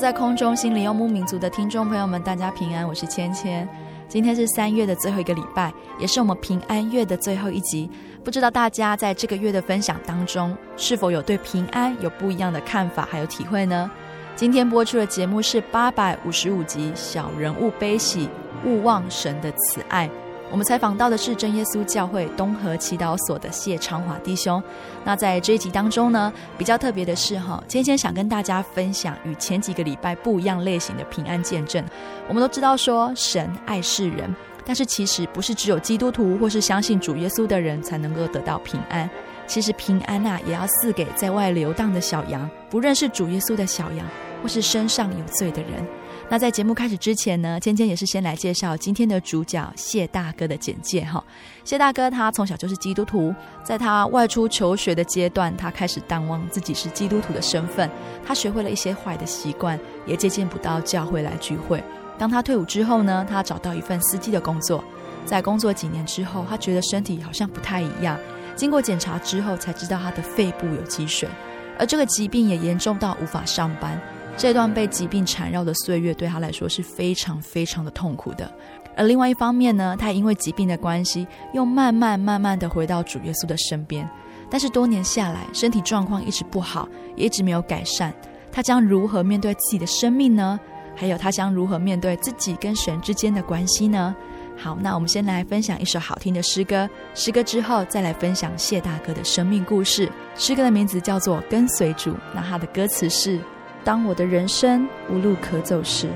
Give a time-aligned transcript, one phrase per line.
[0.00, 3.68] 在空中心灵游牧民族的听众朋友们，大家平安，我是芊芊。
[4.08, 7.88] 今天是三月的最后一个礼拜，也是我们平安月的最后一集。
[8.24, 13.90] 不知道大家在这个月的分享当中，是否有对平安有不一样的看法还有体会呢？
[14.34, 18.26] 今天播出的节目是八百五十五集《小人物悲喜，
[18.64, 20.08] 勿忘神的慈爱》。
[20.50, 24.60] 我们采访到的是真耶稣教会东河祈祷所的谢昌华弟兄。
[25.04, 31.84] 那在这一集当中呢，比较特别的是哈，芊芊想跟大家分享与前几个礼拜不一样类型的平安见证。
[32.28, 34.34] 我们都知道说神爱世人，
[34.64, 39.08] 但是其实不是只有基督徒或是相信主耶稣的人才能够得到平安。
[39.46, 44.04] 其实平安呐，也要赐给在外流荡的小羊，不认识主耶稣的小羊，
[44.42, 45.86] 或是身上有罪的人。
[46.32, 51.22] 那在节目开始之前呢，芊芊也是先来介绍今天的主角谢大哥的简介哈。
[51.64, 57.90] 谢大哥他从小就是基督徒，在他外出求学的阶段，他开始淡忘自己是基督徒的身份，
[58.24, 59.76] 他学会了一些坏的习惯，
[60.06, 61.82] 也接见不到教会来聚会。
[62.16, 64.84] 当他退伍之后呢，他找到一份司机的工作，
[65.24, 68.16] 在工作几年之后，他觉得身体好像不太一样，
[68.54, 71.28] 经过检查之后才知道他的肺部有积水，
[71.76, 74.00] 而这个疾病也严重到无法上班。
[74.40, 78.50] 这段被疾病缠绕的岁月对他来说是非常非常的痛苦的，
[78.96, 84.08] 而另外一方面呢，他因为疾病的关系，又慢慢慢慢的回到主耶稣的身边。
[84.48, 88.14] 但是多年下来，身体状况一直不好，也一直没有改善。
[88.50, 90.58] 他将如何面对自己的生命呢？
[90.96, 94.16] 还有他将如何面对自己跟神之间的关系呢？
[94.56, 100.10] 好，那我们先来分享一首好听的诗歌，诗歌之后再来分享谢大哥的生命故事。
[100.34, 103.38] 诗歌的名字叫做《跟随主》，那他的歌词是。
[103.84, 106.08] 当我的人生无路可走时，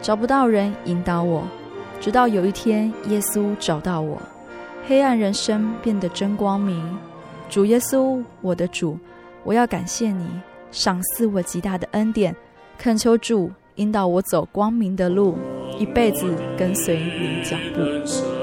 [0.00, 1.44] 找不到人引导我，
[2.00, 4.20] 直到有一天耶稣找到我，
[4.86, 6.98] 黑暗人生变得真光明。
[7.48, 8.98] 主耶稣，我的主，
[9.44, 10.26] 我要感谢你，
[10.70, 12.34] 赏赐我极大的恩典，
[12.76, 15.36] 恳求主引导我走光明的路，
[15.78, 18.41] 一辈子跟随你脚步。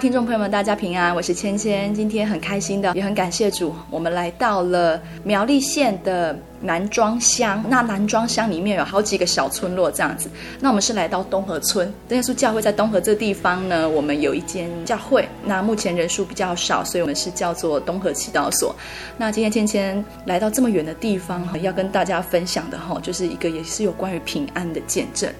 [0.00, 1.92] 听众朋友们，大家平安，我是芊芊。
[1.92, 7.62] 今天很开心的，也很感谢主，我们来到了苗栗县的南庄乡。
[7.68, 10.30] 那南庄乡里面有好几个小村落这样子。
[10.58, 15.28] 那我们是来到东河村，耶稣教会在东河这地方呢，我们有一间教会。
[15.44, 18.74] 那目前人数比较少，所以我们是叫做东河祈祷所。
[19.18, 25.30] 那今天芊芊来到这么远的地方，要跟大家分享的哈，就是一个也是有关于平安的见证。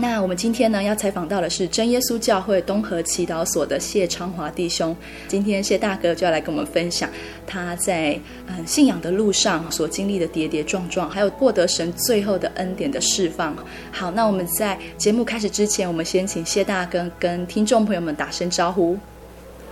[0.00, 4.96] 那我们今天呢，要采访到的是真耶稣教会东河祈祷所的谢昌华弟兄。
[5.28, 7.06] 今天谢大哥就要来跟我们分享
[7.46, 13.54] 他在嗯信仰的路上所经历的跌跌撞撞，还有获得神最后的恩典的释放。
[13.92, 18.98] 好，那我们在节目开始之前，我们先请谢大哥跟听众朋友们打声招呼。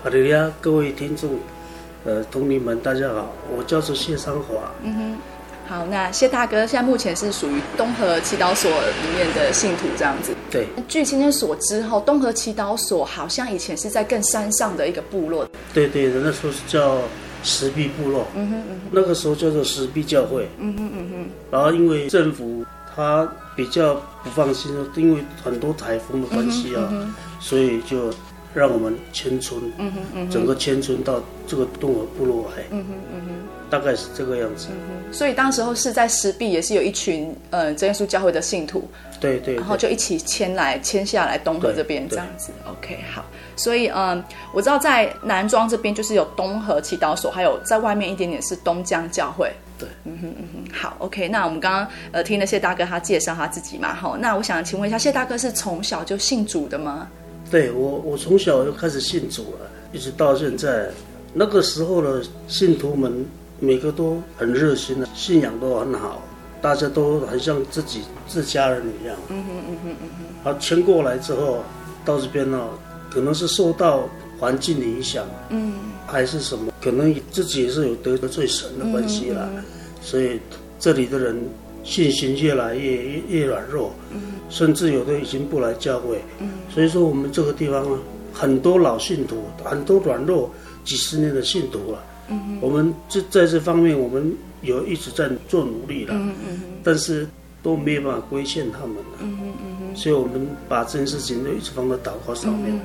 [0.02, 1.30] 好的呀，各位听众，
[2.04, 4.56] 呃，同龄们，大家好，我叫做谢昌华。
[4.82, 5.16] 嗯哼。
[5.68, 10.34] 好，那谢大哥现在目前是属于东河祈祷所里面的信徒这样子。
[10.50, 10.66] 对。
[10.88, 15.46] 据今天所知，后东河祈祷所好像以前是在更山上的一个部落。
[15.74, 16.96] 对对的，那时候是叫
[17.42, 18.26] 石壁部落。
[18.34, 18.88] 嗯哼嗯哼。
[18.90, 20.48] 那个时候叫做石壁教会。
[20.58, 21.30] 嗯哼嗯哼。
[21.50, 22.64] 然后因为政府
[22.96, 23.94] 他比较
[24.24, 28.10] 不放心，因为很多台风的关系啊，嗯嗯、所以就
[28.58, 29.60] 让我们迁村。
[29.78, 30.30] 嗯哼嗯哼。
[30.30, 32.64] 整个迁村到这个东河部落来。
[32.70, 33.48] 嗯哼嗯哼。
[33.70, 38.88] 大概是这个样子，嗯，所以当时候是在石壁，也是有一群呃真耶稣教会的信徒，
[39.20, 42.50] 对，对对，然后就一起迁来迁下来东河这边这样子。
[42.66, 43.22] OK，好，
[43.56, 44.24] 所以嗯，
[44.54, 49.52] 我知道在南庄这边就是有东河祈祷所，还有在外面一点点是东江教会。
[49.78, 57.06] 对，嗯哼嗯哼，好，OK，那我们刚刚呃听了谢大哥他介绍他自己嘛，好，那我想请问一下，谢大哥是从小就信主的吗？
[57.50, 60.90] 对我，我从小就开始信主了，一直到现在。
[61.34, 63.24] 那个时候的信徒们。
[63.60, 66.22] 每个都很热心的，信仰都很好，
[66.62, 69.16] 大家都很像自己自家人一样。
[69.30, 70.08] 嗯哼嗯哼嗯
[70.44, 70.48] 哼。
[70.48, 71.64] 啊迁过来之后，
[72.04, 72.68] 到这边呢，
[73.10, 74.08] 可能是受到
[74.38, 75.74] 环境的影响，嗯，
[76.06, 79.64] 还是什么，可能自己也是有得罪神的关系啦，嗯、
[80.00, 80.38] 所以
[80.78, 81.36] 这里的人
[81.88, 87.98] 信心越来越越，软弱，嗯，甚至有的已经不来教会，嗯，所以说我们这个地方啊，
[88.30, 90.50] 很多老信徒，很多软弱
[90.84, 92.04] 几十年的信徒啊。
[92.30, 94.30] 嗯、我们这在这方面，我们
[94.60, 97.26] 有一直在做努力了，嗯嗯、但是
[97.62, 99.38] 都没有办法规劝他们了，嗯
[99.80, 102.78] 嗯、所以我们把这件事情就一直放在祷告上面，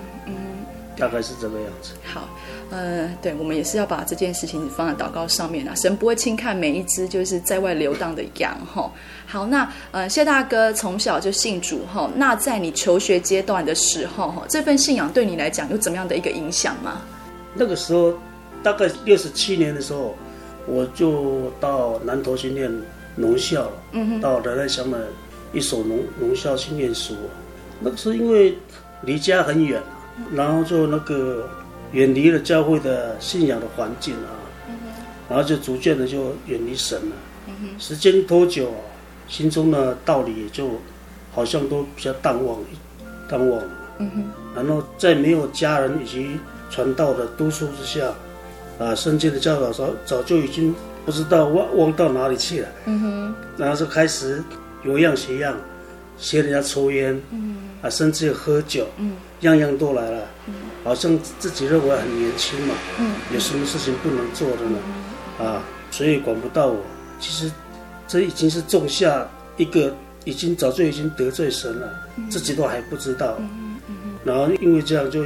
[0.98, 1.92] 大概是这个样子。
[2.06, 2.30] 好，
[2.74, 8.92] 呃，对，我们也是要把这件事情放在祷告上面啊，神不会轻看每一只就是在外流荡的羊哈。
[9.26, 17.02] 好，那呃，谢大哥从小就信主哈，那在你求学阶段的时候哈，这份信仰对你来讲有怎么样的一个影响吗？
[17.54, 18.14] 那个时候。
[18.64, 20.16] 大概六十七年的时候，
[20.66, 22.72] 我就到南投去念
[23.14, 25.06] 农校了，嗯、哼到仁爱乡的
[25.52, 27.14] 一所农农校去念书。
[27.82, 28.58] 那个时候因为
[29.02, 29.84] 离家很远，
[30.32, 31.46] 然后就那个
[31.94, 34.30] 远离了教会的信仰的环境啊，
[34.68, 34.76] 嗯、
[35.30, 37.16] 然后就逐渐的就远离神了。
[37.80, 38.74] 时间一拖久，
[39.28, 40.72] 心中的道理也就
[41.32, 42.58] 好像都比较淡忘，
[43.30, 43.70] 淡忘了。
[44.00, 44.24] 嗯、哼
[44.56, 46.38] 然后在没有家人以及
[46.70, 48.14] 传道的督促之下。
[48.80, 50.74] 啊，圣经的教导早早就已经
[51.06, 52.68] 不知道忘忘到哪里去了。
[52.86, 54.44] 嗯哼，然后就开始
[54.84, 55.56] 有样学样，
[56.18, 59.12] 学人家抽烟，嗯，啊，甚至有喝酒，嗯，
[59.42, 60.26] 样样都来了。
[60.48, 64.80] 嗯，好像自己认为很年轻嘛，嗯，有什么事情不能做的呢？
[65.40, 66.82] 嗯、啊，谁也管不到我。
[67.20, 67.52] 其实
[68.08, 73.36] 这已经是种下一个，已经早就已经得罪神了，嗯、自己都还不知道。
[73.40, 75.24] 嗯嗯，然后因为这样就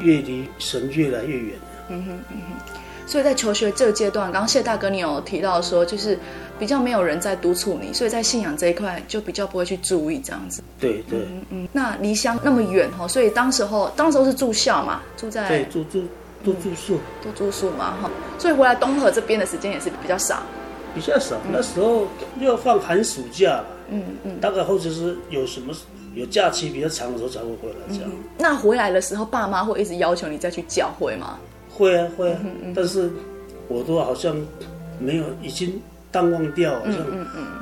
[0.00, 1.54] 越离神越来越远。
[1.90, 2.80] 嗯哼，嗯哼。
[3.08, 6.18] 所以在求学这个阶段，刚刚谢大哥你有提到说，就是
[6.58, 10.62] 比较没有人在督促你，所以在信仰这一块就比较不会去注意这样子。
[10.78, 11.68] 对对，嗯嗯。
[11.72, 16.04] 那离乡那么远哈，所以当时候当时候是住校嘛，住在对住住
[16.44, 20.42] 都住宿都住宿嘛哈，所以回来东河这边的时间也是比较少，
[20.94, 21.36] 比较少。
[21.50, 22.06] 那时候
[22.38, 25.72] 又要放寒暑假，嗯嗯，大概或者是有什么
[26.14, 28.10] 有假期比较长的时候才会回来这样。
[28.38, 31.38] 那回来的时候，爸妈会一直要求你再去教会吗？
[31.78, 32.40] 会啊会啊，
[32.74, 33.08] 但是
[33.68, 34.36] 我都好像
[34.98, 35.80] 没有，已经
[36.10, 36.96] 淡忘掉，好像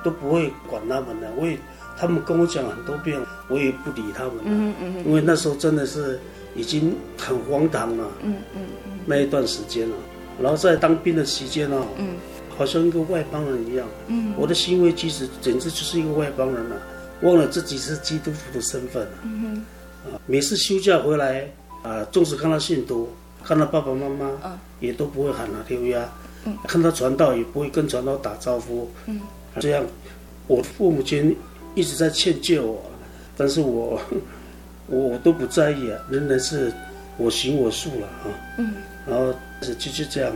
[0.03, 1.29] 都不会管他们了。
[1.37, 1.59] 我也
[1.99, 4.35] 他们跟我讲很多遍，我也不理他们。
[4.45, 6.19] 嗯嗯嗯，因为那时候真的是
[6.55, 8.09] 已经很荒唐了。
[8.23, 9.97] 嗯嗯嗯，那一段时间了，
[10.41, 12.15] 然后在当兵的期间呢，嗯，
[12.57, 13.87] 好像一个外邦人一样。
[14.07, 16.77] 嗯，我的行为举止简直就是一个外邦人了，
[17.21, 19.07] 忘了自己是基督徒的身份。
[19.23, 19.63] 嗯，
[20.07, 21.47] 啊，每次休假回来
[21.83, 23.09] 啊，纵使看到信徒，
[23.47, 26.09] 看到爸爸妈妈，嗯，也都不会喊他丢呀。
[26.45, 28.91] 嗯，看到传道也不会跟传道打招呼。
[29.07, 29.21] 嗯，
[29.61, 29.85] 这样，
[30.47, 31.37] 我父母亲。
[31.76, 32.83] 一直在劝诫我，
[33.37, 34.00] 但是我
[34.87, 36.73] 我 我都不在意啊，仍然是
[37.19, 38.25] 我行我素了啊。
[38.57, 38.73] 嗯，
[39.07, 40.33] 然后就就这样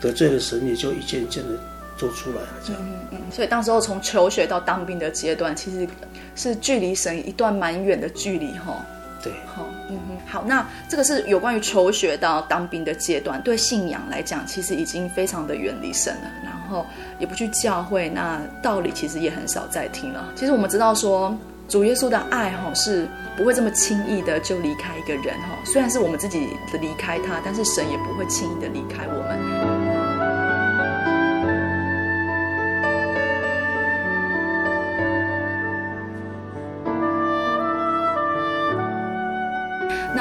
[0.00, 1.50] 得罪了神，也就一件一件的
[1.98, 2.48] 做出来了。
[2.64, 3.18] 这样，嗯嗯。
[3.30, 5.86] 所以当时候从求学到当兵的阶段，其实
[6.34, 8.82] 是距离神一段蛮远的距离哈。
[9.22, 16.30] 对，好，嗯，好，那这个是有关于求学到当兵的阶段，对信仰来讲，其实已经非常的远离神了。
[16.44, 16.86] 然后
[17.18, 20.32] 也不去教会，那道理其实也很少再听了。
[20.36, 21.36] 其实我们知道说，
[21.68, 25.58] 主耶稣的爱哈是不会这么轻易的就离开一个人哈。
[25.64, 29.79] 虽然是我们自己的离开他，但是神也不会轻易的离开我们。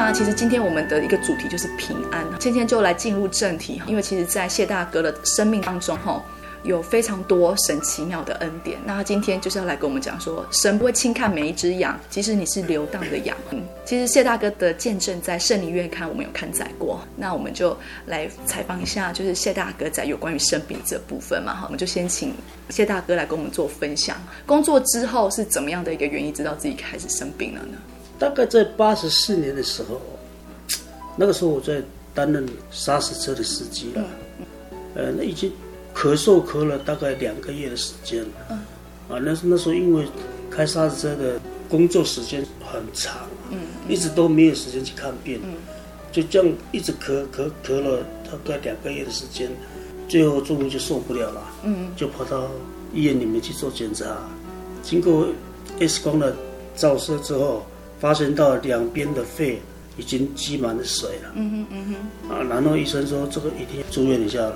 [0.10, 6.20] 那其实今天我们的一个主题就是平安，今天就来进入正题，因为其实，在谢大哥的生命当中哈。
[6.64, 13.38] 有非常多神奇妙的恩典，那他今天就是要来跟我们讲说，神不会轻看每一只羊，即使你是流荡的羊。
[13.52, 22.34] 嗯，其实谢大哥的见证在圣灵月刊我们有刊载过，那我们就来采访一下，就是谢大哥在有关于生病这部分嘛，哈，我们就先请
[22.70, 24.18] 谢大哥来跟我们做分享。
[24.48, 27.78] 工作之后是怎么样的一个原因，知道自己开始生病了呢？
[28.20, 30.00] 大概在八十四年的时候，
[31.16, 31.82] 那个时候我在
[32.14, 34.04] 担任砂石车的司机了，
[34.96, 35.52] 呃，那已经。
[35.92, 38.58] 咳嗽咳了大概两个月的时间，嗯，
[39.10, 40.08] 啊，那那时候因为
[40.50, 43.58] 开砂石车的工作时间很长，嗯，
[43.90, 45.56] 一直都没有时间去看病，嗯，
[46.10, 49.52] 就这样一直咳咳咳了大概两个月的时间，
[50.08, 52.50] 最后终于就受不了了，嗯，就跑到
[52.94, 54.06] 医院里面去做检查，
[54.82, 55.28] 经过
[55.82, 56.34] X 光的
[56.78, 57.66] 照射之后，
[58.00, 59.62] 发现到两边的肺
[59.98, 61.96] 已经积满了水了，嗯哼嗯
[62.30, 64.56] 哼，啊，然后医生说这个一定要住院一下了。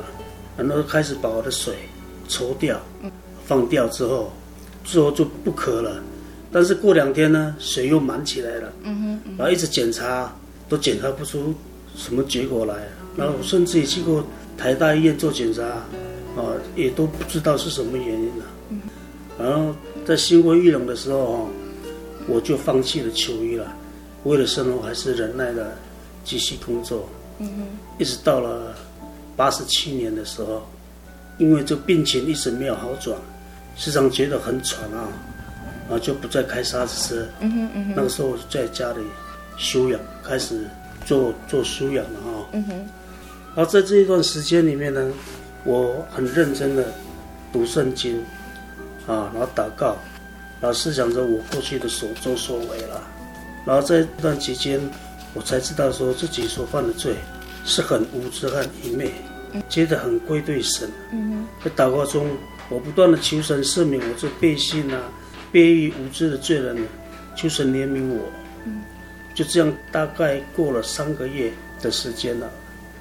[0.55, 1.73] 然后开始把我的水
[2.27, 2.79] 抽掉，
[3.45, 4.31] 放掉之后，
[4.83, 6.01] 之后就不咳了。
[6.51, 8.73] 但是过两天呢，水又满起来了。
[8.83, 10.33] 嗯哼，然后一直检查，
[10.69, 11.53] 都检查不出
[11.95, 12.75] 什么结果来。
[13.17, 14.25] 然后甚至也去过
[14.57, 18.45] 台大医院做检查，啊，也都不知道是什么原因了。
[19.39, 21.49] 然后在心灰意冷的时候，
[22.27, 23.73] 我就放弃了求医了。
[24.23, 25.75] 为了生活，还是忍耐的
[26.23, 27.07] 继续工作。
[27.39, 27.67] 嗯哼，
[27.99, 28.75] 一直到了。
[29.35, 30.61] 八十七年的时候，
[31.39, 33.17] 因为这病情一直没有好转，
[33.75, 35.09] 时常觉得很喘啊，
[35.89, 37.27] 然后就不再开砂石车。
[37.39, 37.93] 嗯哼嗯哼。
[37.95, 38.99] 那个时候我就在家里
[39.57, 40.63] 休养，开始
[41.03, 42.45] 做做休养了啊。
[42.51, 42.75] 嗯哼。
[43.55, 45.11] 然后在这一段时间里面呢，
[45.63, 46.85] 我很认真的
[47.51, 48.15] 读圣经，
[49.07, 49.97] 啊，然后祷告，
[50.63, 53.03] 然后思想着我过去的所作所为了，
[53.65, 54.79] 然后在这段期间，
[55.33, 57.13] 我才知道说自己所犯的罪。
[57.65, 59.09] 是很无知和愚昧，
[59.69, 60.89] 觉得很归对神。
[61.13, 62.27] 嗯在祷告中，
[62.69, 65.01] 我不断的求神赦免我这背信啊、
[65.53, 66.77] 悖逆无知的罪人，
[67.37, 68.25] 求神怜悯我。
[69.33, 72.51] 就这样，大概过了三个月的时间了。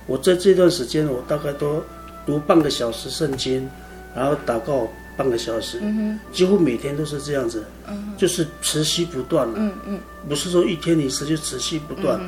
[0.07, 1.83] 我在这段时间，我大概都
[2.25, 3.69] 读半个小时圣经，
[4.15, 5.81] 然后祷告半个小时，
[6.33, 7.65] 几乎每天都是这样子，
[8.17, 9.73] 就是持续不断了。
[10.29, 12.21] 不是说一天一次就持续不断。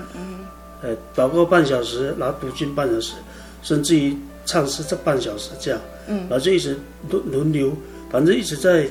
[0.82, 3.14] 呃，祷告半小时，然后读经半小时，
[3.62, 4.14] 甚至于
[4.44, 6.76] 唱诗这半小时这样，嗯，然后就一直
[7.08, 7.74] 轮轮流，
[8.10, 8.86] 反正一直在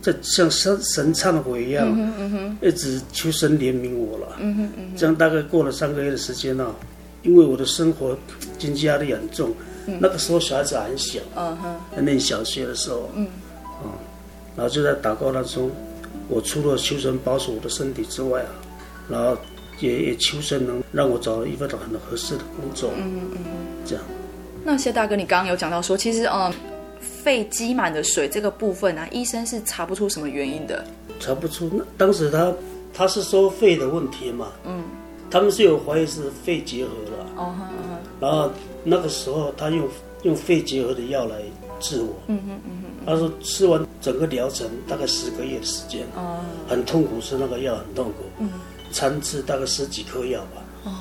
[0.00, 6.74] 在像神神忏悔一样，嗯嗯，一直求神怜悯我了，嗯哼嗯哼，这样大概过了三个月的时间呢，
[7.22, 8.16] 因为我的生活
[8.58, 9.52] 经济压力很重，
[9.86, 13.26] 嗯，那个时候小孩子还很小，嗯哼，在念小学的时候，嗯，
[13.82, 13.92] 啊，
[14.56, 15.70] 然后就在祷告当中，
[16.28, 18.50] 我除了求神保守我的身体之外啊，
[19.08, 19.36] 然后。
[19.80, 23.44] 也也求神能让我找到一份很合适的工作，嗯嗯嗯，
[23.84, 24.04] 这样。
[24.64, 26.50] 那谢大哥，你刚刚有讲到说，其实嗯，
[27.00, 30.84] 肺积满的水这个部分啊，医生是查不出什么原因的。
[31.18, 32.52] 查不出，那当时他
[32.94, 34.84] 他是说肺的问题嘛，嗯，
[35.28, 38.48] 他们是有怀疑是肺结核了，哦哈哈，然后
[38.84, 39.88] 那个时候他用
[40.22, 41.36] 用肺结核的药来
[41.80, 46.38] 治我，嗯哼嗯哼，他说吃完整个疗程大概十个月的时间，哦，
[46.68, 48.50] 很痛苦，吃那个药很痛苦，嗯。
[48.92, 50.62] 餐吃大概十几颗药吧。
[50.84, 50.92] 哦，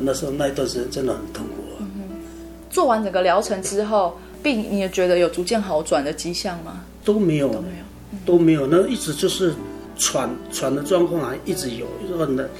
[0.00, 1.80] 那时候那一段时间真的很痛苦啊。
[1.80, 2.20] 嗯，
[2.68, 6.84] 做完整个疗程之后，病你也觉得有逐渐好转的迹象吗？
[7.02, 8.66] 都没有，都没有，都没有。
[8.66, 9.54] 那一直就是
[9.96, 11.86] 喘喘的状况还一直有，
[12.18, 12.50] 很的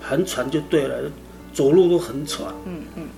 [0.00, 1.08] 很喘就对了，
[1.54, 2.52] 走路都很喘。
[2.66, 3.06] 嗯嗯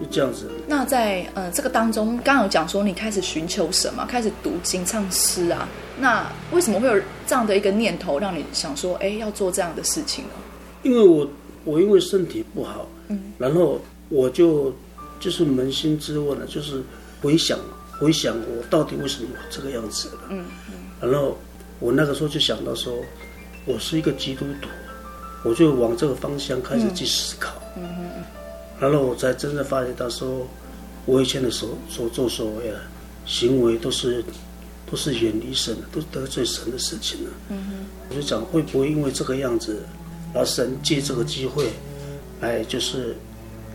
[0.00, 0.50] 就这样子。
[0.66, 5.68] 那在呃这个当中，刚刚有讲说你开始寻求什么，开始读经唱诗啊？
[5.98, 6.94] 那为什么会有
[7.26, 10.30] 这样的一个念头，让你想说，哎，要做这样的事情呢？
[10.82, 11.28] 因为我
[11.64, 13.78] 我因为身体不好，嗯，然后
[14.08, 14.74] 我就
[15.18, 16.82] 就是扪心自问了，就是
[17.20, 17.58] 回想
[17.98, 21.36] 回想我到底为什么这个样子了，嗯嗯，然后
[21.78, 22.94] 我那个时候就想到说，
[23.66, 24.68] 我是一个基督徒，
[25.44, 28.24] 我就往这个方向开始去思考，嗯嗯嗯，
[28.80, 30.46] 然后我才真正发现到说，
[31.06, 32.80] 我以前的所所作所为啊，
[33.26, 34.24] 行为都是。
[34.90, 37.30] 都是远离神的，都是得罪神的事情了。
[37.48, 37.74] 嗯哼，
[38.08, 39.84] 我就讲会不会因为这个样子，
[40.34, 41.68] 然后神借这个机会，
[42.40, 43.14] 来就是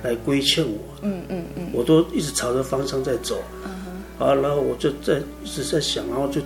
[0.03, 0.77] 来规劝我。
[1.03, 3.41] 嗯嗯嗯，我都一直朝着方向在走。
[3.63, 3.71] 嗯，
[4.19, 6.41] 啊，然后我就在一直在想，然后就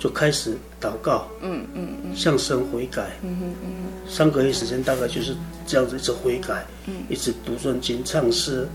[0.00, 1.28] 就开始祷告。
[1.40, 3.16] 嗯嗯嗯，向神悔改。
[3.22, 6.66] 嗯哼嗯哼，三个月时间大概就是这样子一直悔改。
[6.86, 8.66] 嗯，一直读圣经、唱诗。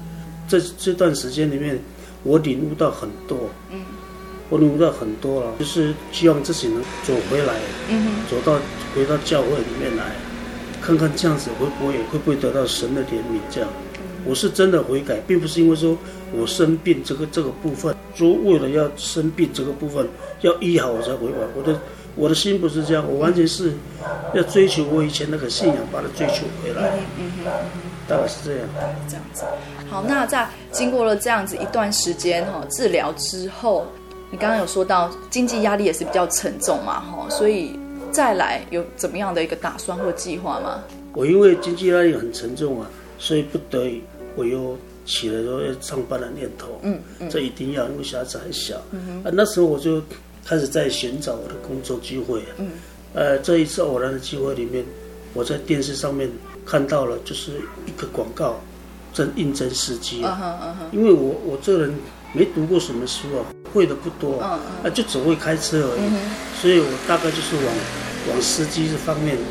[0.47, 1.77] 这这段时间里面，
[2.23, 3.49] 我领悟到很多。
[3.69, 3.81] 嗯。
[4.47, 7.55] 我领悟到很多了，就是希望自己能走回来，
[7.89, 8.61] 嗯哼，走到
[8.93, 10.11] 回到教会里面来，
[10.83, 13.39] 看看这样子会不会会不会得到神的怜悯？
[13.49, 13.69] 这样，
[14.25, 15.97] 我是真的悔改，并不是因为说
[16.33, 20.07] 我生病这个这个部分，说为了要生病这个部分
[20.41, 21.37] 要医好我才悔改。
[21.55, 21.79] 我的
[22.15, 23.73] 我的心不是这样，我完全是
[24.33, 26.91] 要追求我以前那个信仰，把它追求回来。
[27.19, 27.51] 嗯哼，
[28.07, 28.67] 大概是这样。
[29.07, 29.43] 这样子。
[29.89, 33.85] 好，那在经过了这样子一段时间哈治疗之后。
[34.31, 37.79] 你刚刚有说到经济压力也是比较沉重嘛，哈，所以
[38.11, 40.83] 再来有怎么样的一个打算或计划吗？
[41.13, 44.01] 我因为经济压力很沉重啊，所以不得已
[44.35, 46.79] 我又起了说要上班的念头。
[46.83, 48.81] 嗯嗯，这一定要，因为小孩子还小。
[48.91, 50.01] 嗯，啊，那时候我就
[50.45, 52.41] 开始在寻找我的工作机会。
[52.57, 52.71] 嗯，
[53.13, 54.83] 呃，这一次偶然的机会里面，
[55.33, 56.29] 我在电视上面
[56.65, 57.53] 看到了，就是
[57.85, 58.59] 一个广告，
[59.13, 60.21] 正应征司机。
[60.23, 61.93] 嗯哼嗯哼，因为我我这人
[62.33, 63.45] 没读过什么书啊。
[63.73, 64.57] 会的不多，啊，
[64.93, 67.65] 就只会开车而已，嗯，所以我大概就是往
[68.29, 69.43] 往司机这方面去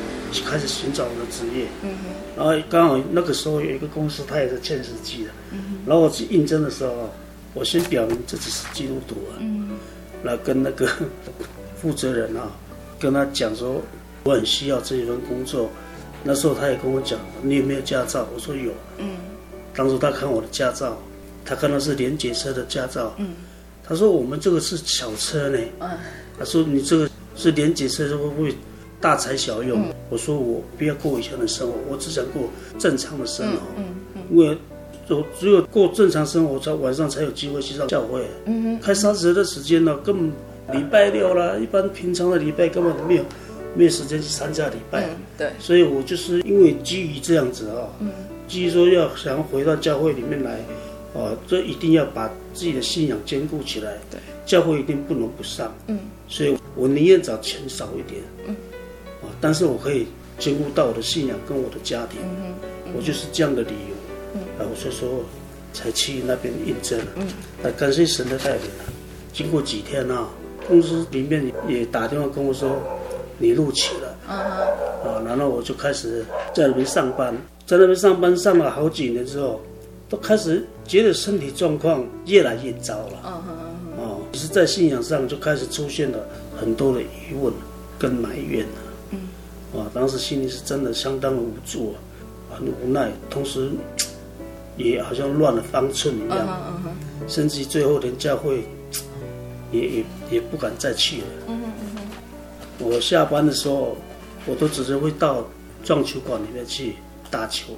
[0.42, 1.66] 开始寻找我的职业。
[1.83, 1.90] 嗯，
[2.37, 5.31] 然后刚好那个时候有一个公司，他也是欠司机的。
[5.53, 7.11] 嗯，然后我去应征的时候，
[7.53, 9.38] 我先表明自己是基督徒啊。
[9.40, 9.70] 嗯，
[10.23, 10.88] 然后跟那个
[11.81, 12.51] 负责人啊，
[12.99, 13.81] 跟他讲说
[14.25, 15.70] 我很需要这一份工作。
[16.23, 18.27] 那时候他也跟我讲，你有没有驾照？
[18.35, 18.73] 我说有。
[18.99, 19.16] 嗯，
[19.75, 20.99] 当时他看我的驾照，
[21.44, 23.14] 他看到是联结车的驾照。
[23.18, 23.35] 嗯。
[23.87, 25.90] 他说：“我们这个是小车呢。”嗯
[26.38, 28.57] 他说：“你这个是连结车，会不会
[29.04, 33.58] 大材小用？”嗯、我说：“我不要过以前的生活，我只想过正常的生活。
[33.76, 34.56] 嗯嗯嗯、因为
[35.10, 38.26] 我只有过正常生活，才晚上才有机会去上教会。
[38.46, 43.24] 嗯、开三十的时间呢，根本礼拜六啦，一般平常的礼拜根本没有
[43.74, 45.04] 没有时间去参加礼拜。
[45.04, 48.10] 嗯、对，所以我就是因为基于这样子啊，嗯、
[48.48, 50.58] 基于说要想要回到教会里面来。”
[51.16, 53.92] 哦，这一定要把自己的信仰坚固起来。
[54.10, 55.72] 对，教会一定不能不上。
[55.86, 55.96] 嗯，
[56.28, 58.20] 所以我宁愿找钱少一点。
[58.48, 58.73] 嗯，啊，
[59.40, 60.07] 但是我可以
[60.38, 62.20] 兼顾到我的信仰跟我的家庭。
[62.23, 62.55] 嗯
[62.87, 63.94] 嗯，我就是这样的理由。
[64.35, 65.25] 嗯，啊，我就说
[65.73, 67.07] 才去那边应征了。
[67.16, 67.27] 嗯，
[67.62, 68.85] 啊，感谢神的带领啊。
[69.33, 70.29] 经过几天啊，
[70.68, 72.77] 公司里面也打电话跟我说
[73.38, 74.16] 你录取了。
[74.29, 77.35] 嗯啊，然后我就开始在那边上班，
[77.66, 79.61] 在那边上班上了好几年之后。
[80.07, 84.38] 都开始觉得身体状况越来越糟了，啊、uh，哦、huh.
[84.38, 86.18] 是在信仰上就开始出现了
[86.55, 87.51] 很多的疑问
[87.99, 88.84] 跟埋怨了，嗯，
[89.78, 91.96] 啊，当时心里是真的相当的无助啊，
[92.56, 93.70] 很无奈，同时
[94.76, 97.32] 也好像乱了方寸一样，uh uh.
[97.32, 98.64] 甚至最后连教会
[99.72, 103.96] 也也也不敢再去了，嗯嗯嗯，我下班的时候，
[104.46, 105.46] 我都只是会到
[105.82, 106.96] 撞球馆里面去
[107.30, 107.72] 打球，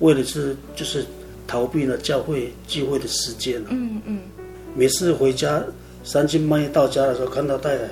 [0.00, 1.04] 为的是就是。
[1.44, 3.66] 逃避了教会聚会的时间了。
[3.70, 4.20] 嗯嗯。
[4.74, 5.62] 每次回家
[6.02, 7.84] 三更半夜到家的时候，看到太太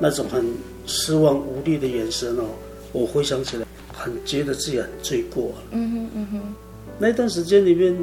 [0.00, 0.44] 那种很
[0.86, 2.44] 失望无力的眼神哦，
[2.92, 5.52] 我回想起来，很觉得自己很罪过。
[5.70, 6.54] 嗯哼嗯哼。
[6.98, 7.96] 那段时间里面，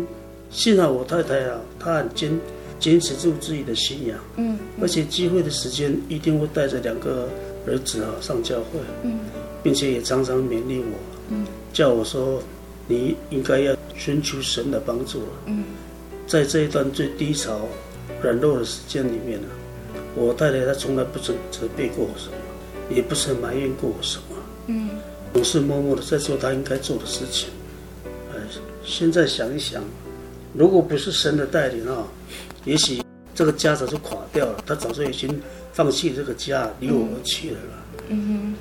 [0.49, 2.39] 幸好我太太啊，她很坚
[2.79, 4.17] 坚持住自己的信仰。
[4.37, 4.57] 嗯。
[4.81, 7.29] 而且聚会的时间一定会带着两个
[7.67, 8.79] 儿子啊上教会。
[9.03, 9.19] 嗯。
[9.63, 10.97] 并且也常常勉励我。
[11.29, 11.45] 嗯。
[11.73, 12.41] 叫我说。
[12.87, 15.21] 你应该要寻求神的帮助。
[15.45, 15.63] 嗯，
[16.27, 17.61] 在这一段最低潮、
[18.21, 19.47] 软弱的时间里面呢，
[20.13, 22.33] 我太太她从来不曾责备过我什么，
[22.95, 24.35] 也不曾埋怨过我什么。
[24.67, 24.89] 嗯，
[25.33, 27.49] 总是默默的在做他应该做的事情。
[28.33, 28.39] 呃，
[28.83, 29.83] 现在想一想，
[30.53, 32.03] 如果不是神的带领啊，
[32.65, 33.01] 也许
[33.33, 35.41] 这个家早就垮掉了，他早就已经
[35.73, 37.57] 放弃这个家，离我而去了。
[38.09, 38.55] 嗯哼。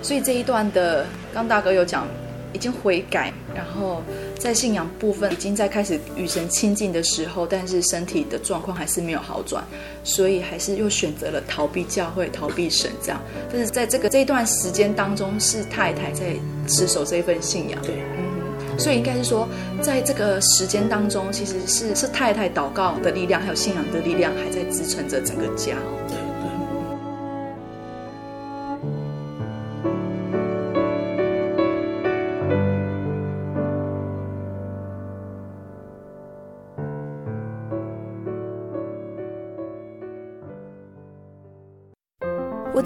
[0.00, 2.08] 所以这一段的，刚大哥有讲，
[2.52, 4.02] 已经悔改，然后
[4.38, 9.64] 在信仰部分已经在开始与神亲近的时候，但是身体的状况还是没有好转，
[10.04, 13.20] 所以还是又选择了逃避教会、逃避神这样。
[13.50, 16.34] 但是在这个这一段时间当中，是太太在
[16.66, 17.80] 持守这一份信仰。
[17.82, 19.48] 对，嗯，所以应该是说，
[19.80, 25.76] 在这个时间当中，其实是是太太祷告的力量，还有信仰的力量，还在支撑着整个家。
[26.08, 26.11] 对。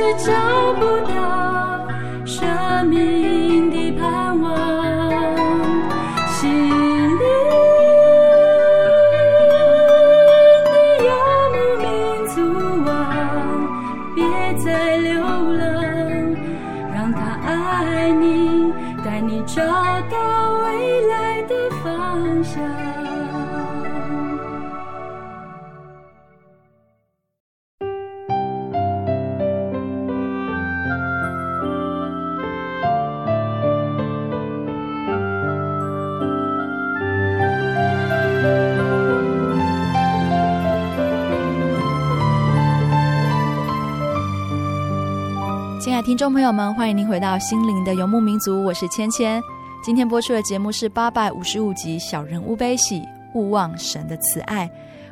[0.00, 1.86] 却找不到
[2.24, 3.39] 生命。
[46.02, 49.42] 听众朋友们，欢迎您回到心灵的游牧民族，我是芊芊。
[49.82, 54.66] 今天播出的节目是八百五十五集《小人物悲喜，勿忘神的慈爱》。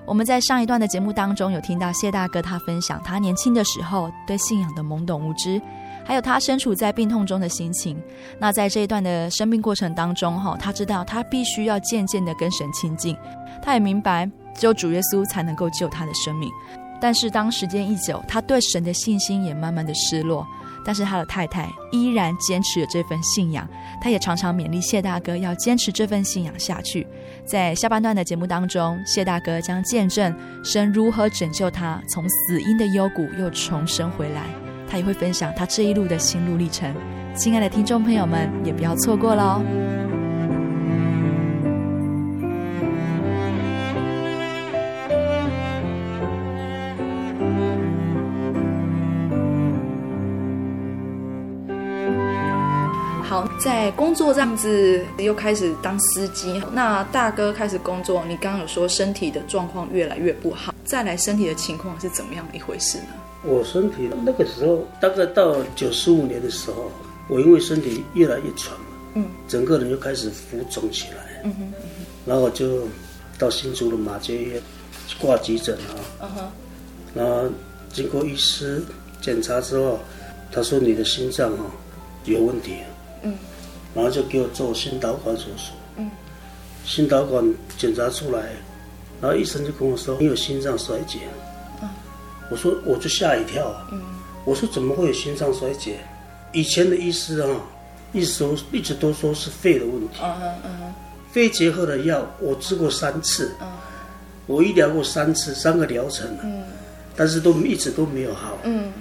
[0.07, 5.61] 我们在上一段的节目当中有听到谢大哥他分享他年轻的时候对信仰的懵懂无知，
[6.07, 8.01] 还有他身处在病痛中的心情。
[8.39, 13.15] 那在这一段的生命过程当中，哈，他知道他必须要渐渐的跟神亲近，
[13.61, 16.51] 他也明白只有主耶稣才能够救他的生命。
[17.01, 20.45] 但是当时间一久，他对神的信心也慢慢的失落。
[20.89, 23.69] 但是他的太太依然坚持了这份信仰，
[24.01, 27.07] 他也常常勉励谢大哥要坚持这份信仰下去。
[27.45, 34.47] 在下半段的节目当中，谢大哥将见证神如何拯救他从死因的幽谷又重生回来，
[34.91, 36.91] 他也会分享他这一路的心路历程。
[37.35, 39.63] 亲爱的听众朋友们，也不要错过了
[53.41, 53.49] 哦。
[53.59, 56.63] 在工作这样子，又开始当司机。
[56.73, 63.15] 那大哥开始工作，你刚刚有说身体的状况越来越不好，再来身体的情况是怎么样一回事呢？
[63.45, 66.91] 我身体那个时候，大概到九十五年的时候，
[67.29, 68.77] 我因为身体越来越喘，
[69.15, 72.87] 嗯，整个人就开始浮肿起来，嗯哼，嗯哼，然后我就
[73.39, 74.61] 到新竹的马街医院
[75.21, 76.51] 挂急诊啊，嗯哼，
[77.15, 77.49] 然后
[77.93, 78.83] 经过医师
[79.21, 80.01] 检查之后，
[80.51, 81.65] 他说你的心脏啊
[82.25, 82.79] 有问题。
[83.23, 83.35] 嗯，
[83.95, 85.73] 然后就给我做心导管手术。
[85.97, 86.11] 嗯，
[86.85, 87.45] 心导管
[87.77, 88.51] 检查出来，
[89.21, 91.21] 然后医生就跟我说你有心脏衰竭。
[91.83, 91.89] 嗯，
[92.51, 93.89] 我说我就吓一跳啊。
[93.93, 94.01] 嗯，
[94.45, 95.99] 我说怎么会有心脏衰竭？
[96.53, 97.49] 以前的医师啊，
[98.13, 100.17] 一直都一直都说是肺的问题。
[100.23, 100.95] 嗯嗯嗯。
[101.31, 103.55] 肺结核的药我吃过三次。
[103.61, 103.69] 嗯，
[104.47, 106.27] 我医疗过三次，三个疗程。
[106.43, 106.65] 嗯，
[107.15, 108.57] 但是都一直都没有好。
[108.65, 108.93] 嗯，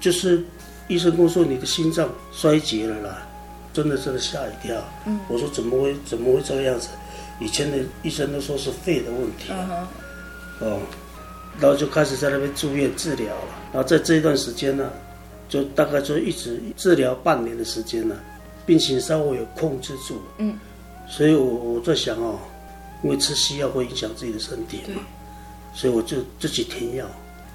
[0.00, 0.44] 就是
[0.88, 3.26] 医生跟我说你的心脏衰竭了啦。
[3.72, 6.88] 真的真的吓一跳，嗯，我说怎么会怎么会这个样子？
[7.40, 9.88] 以前的医生都说是肺的问题，啊，
[10.60, 10.78] 哦，
[11.58, 13.48] 然后就开始在那边住院治疗了。
[13.72, 14.90] 然后在这一段时间呢，
[15.48, 18.14] 就大概就一直治疗半年的时间呢，
[18.64, 20.56] 病情稍微有控制住，嗯，
[21.08, 22.38] 所以我我在想哦，
[23.02, 25.02] 因为吃西药会影响自己的身体嘛，
[25.74, 27.06] 所以我就自己停药，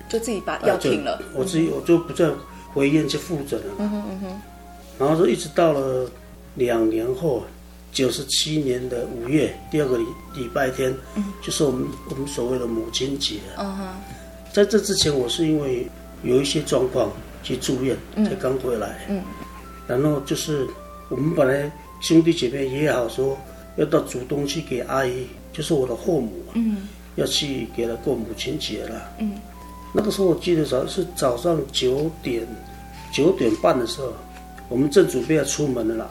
[0.10, 2.30] 就自己把药停了，我自己我就不再
[2.74, 4.42] 回医院去复诊了，嗯哼嗯哼。
[5.00, 6.10] 然后就一直到了
[6.56, 7.44] 两年后，
[7.92, 10.06] 九十七年的五月第二个礼
[10.36, 13.36] 礼拜天，嗯，就是我们我们所谓的母亲节。
[13.58, 13.88] 嗯哼，
[14.52, 15.88] 在这之前，我是因为
[16.24, 17.12] 有一些状况
[17.44, 19.06] 去住院，才刚回来。
[19.10, 19.22] 嗯，
[19.88, 20.68] 然后就是
[21.10, 23.38] 我们本来兄弟姐妹也好说
[23.78, 29.10] 要到竹东去给阿姨，就是我的后母，嗯，要去给她过母亲节了。
[29.20, 29.34] 嗯，
[29.94, 32.46] 那个时候我记得早是早上九点
[33.14, 34.14] 九点半的时候，
[34.70, 36.10] 我们正准备要出门了啦。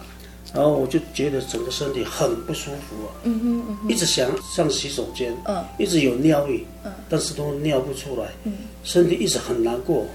[0.54, 10.06] 然后我就觉得整个身体很不舒服啊，嗯哼嗯哼，一直想上洗手间，嗯，一直有尿意，嗯，但是都尿不出来，嗯，身体一直很难过，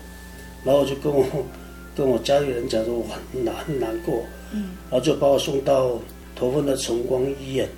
[0.63, 1.23] 然后我就跟我
[1.95, 5.99] 跟我家里人讲说我很难很难过，嗯，然后就把我送到
[6.35, 7.69] 头份的崇光医院，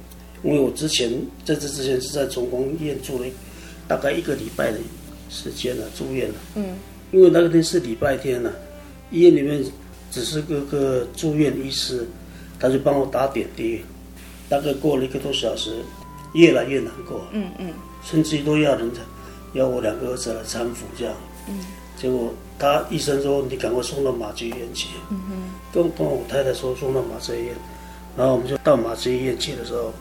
[0.43, 1.12] 因为我之前
[1.43, 3.26] 在这之前是在崇光医院住了
[3.89, 4.78] 大概一个礼拜的
[5.30, 6.76] 时间了，住院了，嗯，
[7.12, 8.54] 因为那个天是礼拜天了，
[9.12, 9.62] 医院里面
[10.13, 12.06] 只是个个住院医师。
[12.60, 13.82] 他就帮我打点滴，
[14.47, 15.84] 大概过了一个多小时，
[16.34, 19.02] 越来越难过，嗯嗯，甚至都要人家
[19.52, 21.13] 要我两个儿子来搀扶这样，
[21.49, 21.60] 嗯，
[21.97, 25.34] 结果他医生说你赶快送到马偕医院去，嗯哼，
[25.73, 27.56] 跟跟我太太说送到马偕医院，
[28.15, 29.91] 然后我们就到马偕医院去的时候，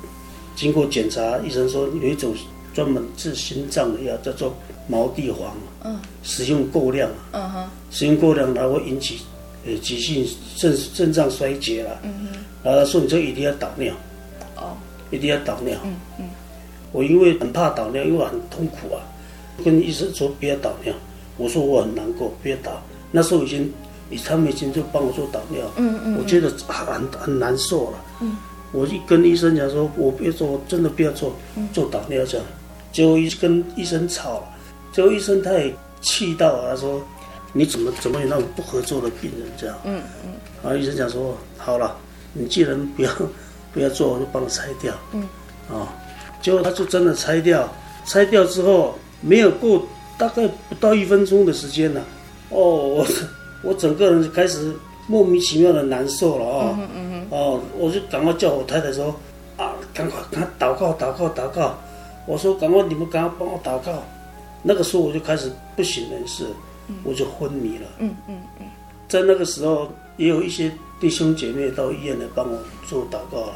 [0.55, 2.33] 经过检查，医生说有一种
[2.73, 4.55] 专门治心脏的药叫做
[4.87, 9.19] 毛地黄，嗯，使用过量，嗯哼，使用过量它会引起。
[9.65, 13.95] 呃，急性肾肾脏衰竭了，嗯哼，然后他说你这一定要导尿，
[14.57, 14.77] 哦，
[15.13, 16.25] 一定要导尿，嗯嗯，
[16.91, 18.99] 我因为很怕导尿，因为很痛苦啊，
[19.65, 20.93] 跟医生说不要导尿，
[21.37, 23.73] 我说我很难过，不要导，那时候已经，
[24.25, 28.37] 他们已经就帮我做导尿，嗯嗯，我觉得很很难受了，嗯，
[28.73, 31.33] 我一跟医生讲说，我不要做，我真的不要做，
[31.73, 32.45] 做导尿这样，
[32.91, 34.45] 结果一跟医生吵了，
[34.93, 37.01] 结果医生他也气到了，他说。
[37.53, 39.77] 你怎么怎么有那种不合作的病人这样？
[39.85, 40.33] 嗯嗯。
[40.63, 41.97] 然后医生讲说，好了，
[42.33, 43.11] 你既然不要
[43.73, 44.95] 不要做，我就帮你拆掉。
[45.13, 45.23] 嗯。
[45.71, 45.93] 啊，
[46.41, 47.69] 结果他就真的拆掉，
[48.07, 49.87] 拆掉之后没有过
[50.19, 52.03] 大概不到一分钟的时间呢，
[52.51, 52.59] 哦，
[52.97, 53.07] 我
[53.63, 54.73] 我整个人就开始
[55.07, 56.77] 莫名其妙的难受了啊。
[56.79, 57.27] 嗯嗯嗯。
[57.31, 59.15] 哦，我就赶快叫我太太说，
[59.57, 61.79] 啊，赶快赶快祷告祷告祷告。
[62.27, 64.03] 我说赶快你们赶快帮我祷告。
[64.63, 66.47] 那个时候我就开始不省人事。
[67.05, 67.87] 我就昏迷了。
[67.99, 68.67] 嗯嗯嗯，
[69.09, 73.53] 在那个时候，也有一些弟兄姐妹到医院来帮我做祷告了。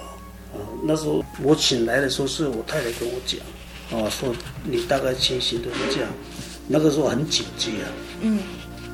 [0.54, 4.34] 啊，那时候我醒来的时候，是我太太跟我讲，啊，说
[4.64, 6.10] 你大概情形都是这样。
[6.68, 7.86] 那个时候很紧急啊。
[8.22, 8.40] 嗯。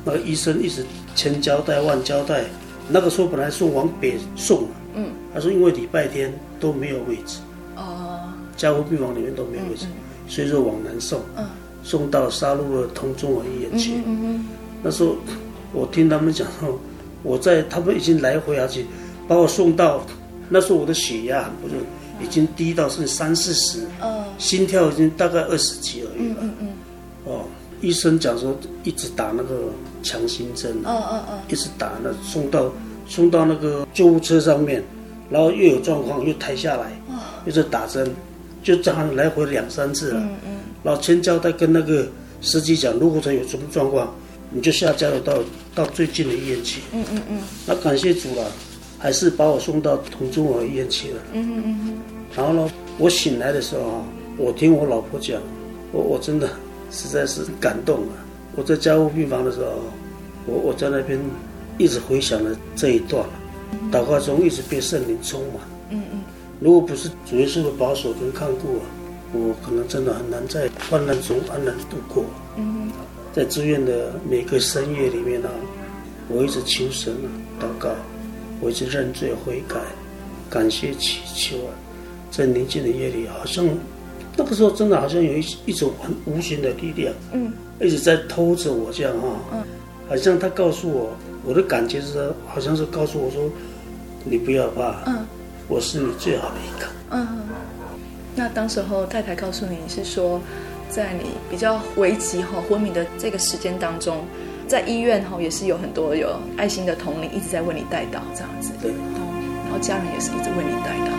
[0.04, 2.44] 那个医生一直千交代万交代。
[2.88, 4.68] 那个时候本来是往北送。
[4.94, 5.10] 嗯。
[5.32, 7.38] 他说因为礼拜天都没有位置。
[7.76, 8.32] 哦。
[8.56, 9.86] 加护病房里面都没有位置，
[10.28, 11.20] 所以说往南送。
[11.36, 11.46] 嗯。
[11.82, 13.94] 送到杀戮的同中和医院去。
[14.06, 14.46] 嗯嗯、
[14.82, 15.16] 那时候
[15.72, 16.78] 我听他们讲说，
[17.22, 18.86] 我在他们已经来回下去，
[19.28, 20.00] 把我送到。
[20.48, 21.74] 那时候我的血压不是
[22.22, 26.36] 已经低到是三四十，哦、心跳已经大概二十几而已了。
[27.24, 27.44] 哦，
[27.80, 29.70] 医生讲说一直打那个
[30.02, 30.72] 强心针。
[30.84, 32.70] 哦哦哦、一直打那送到
[33.08, 34.84] 送到那个救护车上面，
[35.30, 37.14] 然后又有状况又抬下来，哦、
[37.46, 38.10] 又是打针，
[38.62, 40.20] 就这样来回两三次了。
[40.20, 42.06] 嗯嗯老千交代跟那个
[42.40, 44.12] 司机讲，如果他有什么状况，
[44.50, 45.38] 你就下交流到
[45.74, 46.80] 到最近的医院去。
[46.92, 47.38] 嗯嗯嗯。
[47.66, 48.50] 那感谢主了，
[48.98, 51.22] 还是把我送到同中和医院去了。
[51.32, 51.98] 嗯嗯嗯。
[52.36, 54.04] 然后呢，我醒来的时候啊，
[54.36, 55.40] 我听我老婆讲，
[55.92, 56.50] 我我真的
[56.90, 58.12] 实在是感动了。
[58.56, 59.72] 我在加护病房的时候，
[60.46, 61.18] 我我在那边
[61.78, 63.24] 一直回想了这一段，
[63.92, 65.62] 祷告中一直被圣灵充满。
[65.90, 66.20] 嗯嗯。
[66.60, 68.84] 如果不是主耶稣的保守跟看顾啊。
[69.32, 72.24] 我可能真的很难在患难中安然度过。
[72.56, 72.90] 嗯，
[73.32, 75.56] 在志愿的每个深夜里面呢、啊，
[76.28, 77.26] 我一直求神啊，
[77.60, 77.88] 祷告，
[78.60, 79.76] 我一直认罪悔改，
[80.50, 81.72] 感谢祈求啊。
[82.30, 83.66] 在宁静的夜里，好像
[84.36, 89.64] 那个时候真的好像有一一种很无形的力量，嗯，一直在偷着我这样啊，嗯，
[90.08, 93.50] 好像他告诉我，我的感觉是，好像是告诉我说，
[94.24, 95.26] 你不要怕，嗯，
[95.68, 97.26] 我是你最好的依靠，嗯。
[98.34, 100.40] 那当时候太太告诉你是说，
[100.88, 104.24] 在你比较危急哈昏迷的这个时间当中，
[104.66, 111.12] 在医院哈也是有很多有爱心的同龄一直在为你带到这样子，对，然后家人也是一直为你带到。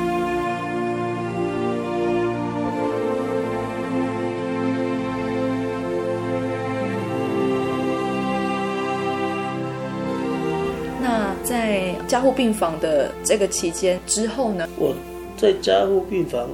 [11.00, 14.68] 那在加护病房的这个期间之后呢？
[14.78, 14.96] 我
[15.38, 16.50] 在加护病房。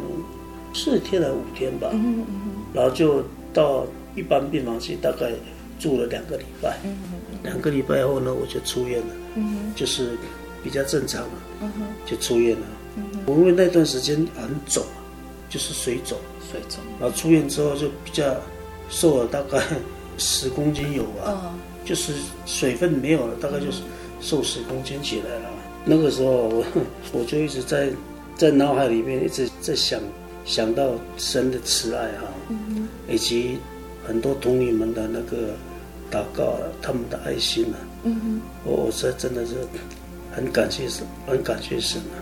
[0.74, 5.32] 四天还五天吧，嗯嗯、然后就到一般病房去，大概
[5.80, 6.78] 住了两个礼拜。
[7.44, 9.08] 两个礼拜后呢，我就出院了。
[9.36, 10.18] 嗯、就是
[10.64, 11.72] 比较正常了，
[12.06, 12.66] 就出院了。
[13.26, 14.84] 我因为那段时间很肿，
[15.50, 16.18] 就是水肿，
[16.52, 16.80] 水肿。
[17.00, 18.36] 然后出院之后就比较
[18.90, 19.64] 瘦了，大概
[20.18, 21.56] 十公斤有吧，
[21.86, 22.14] 就是
[22.46, 23.82] 水分没有了，大概就是
[24.20, 25.50] 瘦十公斤起来了。
[25.86, 26.66] 那个时候我
[27.14, 27.90] 我就一直在
[28.36, 30.02] 在脑海里面一直在想
[30.50, 32.26] 想到神的慈爱哈，
[33.08, 33.60] 以及
[34.04, 35.54] 很多同女们的那个
[36.10, 37.78] 祷告，他们的爱心啊，
[38.66, 39.54] 我我这真的是
[40.32, 42.18] 很感谢神，很感谢神啊。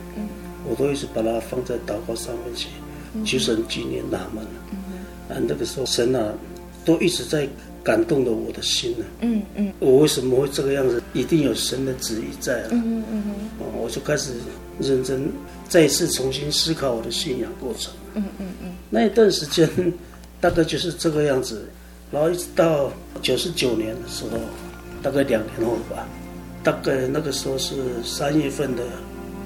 [0.70, 2.68] 我都一直把它放在祷告上面去，
[3.24, 4.46] 求神纪念他们。
[5.30, 6.34] 啊，那个时候神啊，
[6.84, 7.48] 都一直在
[7.88, 9.06] 感动了我的心呢。
[9.22, 9.72] 嗯嗯。
[9.80, 11.02] 我为什么会这个样子？
[11.14, 12.70] 一定有神的旨意在啊。
[12.72, 13.34] 嗯嗯嗯。
[13.82, 14.34] 我就开始
[14.78, 15.32] 认真
[15.70, 17.94] 再一次重新思考我的信仰过程。
[18.16, 18.74] 嗯嗯嗯。
[18.90, 19.70] 那一段时间，
[20.42, 21.66] 大概就是这个样子，
[22.12, 24.38] 然后一直到九十九年的时候，
[25.02, 26.06] 大概两年后吧，
[26.62, 28.84] 大概那个时候是三月份的。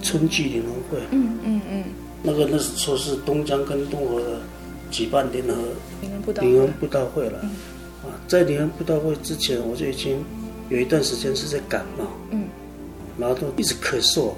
[0.03, 1.83] 春季联欢会，嗯嗯嗯，
[2.23, 4.39] 那个那时候是东江跟东河的
[4.89, 5.53] 举办联合
[6.41, 7.51] 联欢布道会了，啊，
[8.31, 10.23] 在联欢布道会之前，我就已经
[10.69, 12.45] 有一段时间是在感冒，嗯，
[13.17, 14.31] 然后都一直咳嗽，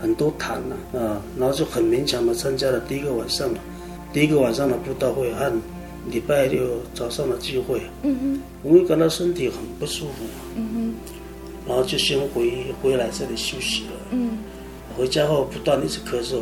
[0.00, 3.50] 很多痰呐，啊，然后就很勉强的参加了第一个晚上，
[4.12, 5.52] 第一个晚上的布道会和
[6.08, 10.94] 礼拜六早上的聚会，嗯嗯，我会感到身体很不舒服，嗯嗯，
[11.66, 14.38] 然后就先回回来这里休息了，嗯。
[14.96, 16.36] 回家后不断一直咳嗽，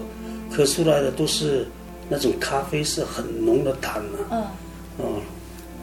[0.53, 1.67] 咳出来的都是
[2.11, 4.29] 那种咖啡色很浓的痰啊。
[4.31, 4.43] 嗯。
[4.99, 5.21] 哦，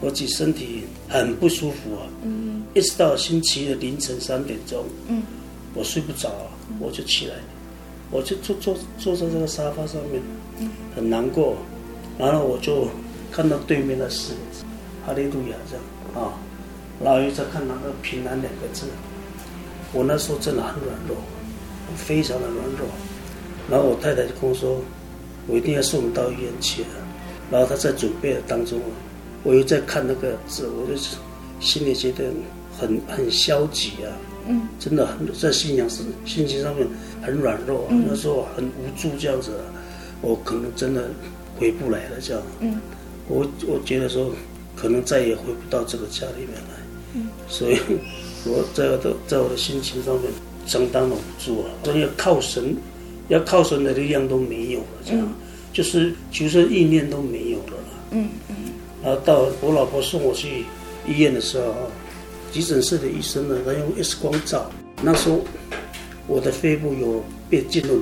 [0.02, 2.04] 我自己身体很不舒服啊。
[2.22, 2.62] 嗯。
[2.74, 4.84] 一直到星期一的凌晨三点钟。
[5.08, 5.22] 嗯。
[5.74, 6.30] 我睡不着，
[6.78, 7.36] 我就起来，
[8.10, 10.20] 我就坐坐坐在这个沙发上面，
[10.94, 11.56] 很难过。
[12.18, 12.86] 然后我就
[13.30, 14.64] 看到对面的四个字
[15.06, 16.36] “哈利路亚”这样啊，
[17.02, 18.84] 然后又在看到那个“平安”两个字。
[19.94, 21.16] 我那时候真的很软弱。
[21.94, 22.88] 非常的软弱，
[23.70, 24.80] 然后我太太就跟我说，
[25.46, 26.88] 我一定要送你到医院去了。
[27.50, 28.80] 然后她在准备的当中，
[29.42, 31.00] 我又在看那个字，我就
[31.60, 32.24] 心里觉得
[32.78, 34.10] 很很消极啊，
[34.48, 36.86] 嗯，真的很在信仰是心情上面
[37.22, 39.52] 很软弱，嗯、那时候很无助这样子，
[40.20, 41.10] 我可能真的
[41.58, 42.80] 回不来了这样，嗯，
[43.28, 44.30] 我我觉得说
[44.76, 46.76] 可能再也回不到这个家里面来，
[47.14, 47.78] 嗯，所以
[48.44, 50.30] 我在我的在我的心情上面。
[50.64, 51.66] 相当的无助啊！
[51.82, 52.76] 所以要靠神，
[53.26, 55.34] 要靠神的力量都没有了，这样，嗯、
[55.72, 57.74] 就是求生意念都没有了。
[58.12, 58.54] 嗯嗯。
[59.02, 60.64] 然后到我老婆送我去
[61.06, 61.74] 医院的时候，
[62.52, 64.70] 急诊室的医生呢，他用 X 光照，
[65.02, 65.40] 那时候
[66.26, 68.00] 我的肺部有被浸润，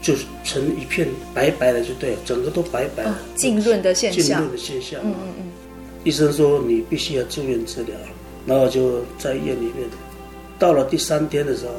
[0.00, 0.14] 就
[0.44, 3.14] 成一片白白的，就对了，整个都白白的。
[3.34, 4.22] 浸润的现象。
[4.22, 5.00] 浸润的现象。
[5.02, 5.44] 嗯嗯嗯。
[6.04, 7.94] 医生说你必须要住院治疗，
[8.46, 9.88] 然后就在医院里面。
[10.58, 11.72] 到了第三天的时候，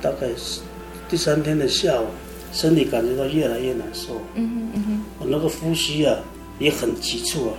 [0.00, 0.60] 大概是
[1.08, 2.06] 第三天的下午，
[2.52, 4.14] 身体感觉到越来越难受。
[4.34, 6.16] 嗯嗯嗯哼，我那个呼吸啊
[6.58, 7.54] 也很急促啊。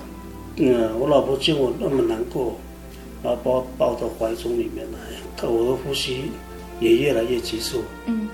[0.57, 2.55] 嗯，我老婆见我那么难过，
[3.23, 4.99] 然后把我抱到怀中里面来，
[5.37, 6.31] 看我的呼吸
[6.79, 7.83] 也越来越急促。
[8.05, 8.27] 嗯，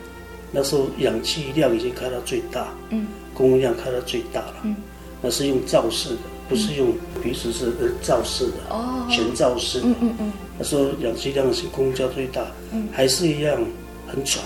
[0.51, 2.73] 那时候氧气量已经开到最大。
[2.89, 4.55] 嗯，供应量开到最大了。
[4.63, 4.75] 嗯，
[5.21, 6.19] 那是用罩式的。
[6.49, 9.87] 不是用鼻子是罩式的，哦，全罩式的。
[9.87, 10.33] 嗯嗯嗯。
[10.57, 13.61] 他说氧气量是供应量最大，嗯，还是一样
[14.07, 14.41] 很喘。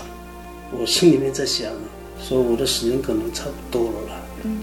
[0.76, 1.70] 我心里面在想，
[2.20, 4.20] 说我的时间可能差不多了啦。
[4.42, 4.58] 嗯。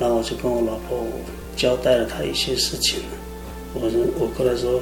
[0.00, 1.06] 然后我就跟我老婆
[1.58, 3.00] 交代了他一些事情。
[3.74, 4.80] 我说我跟他说，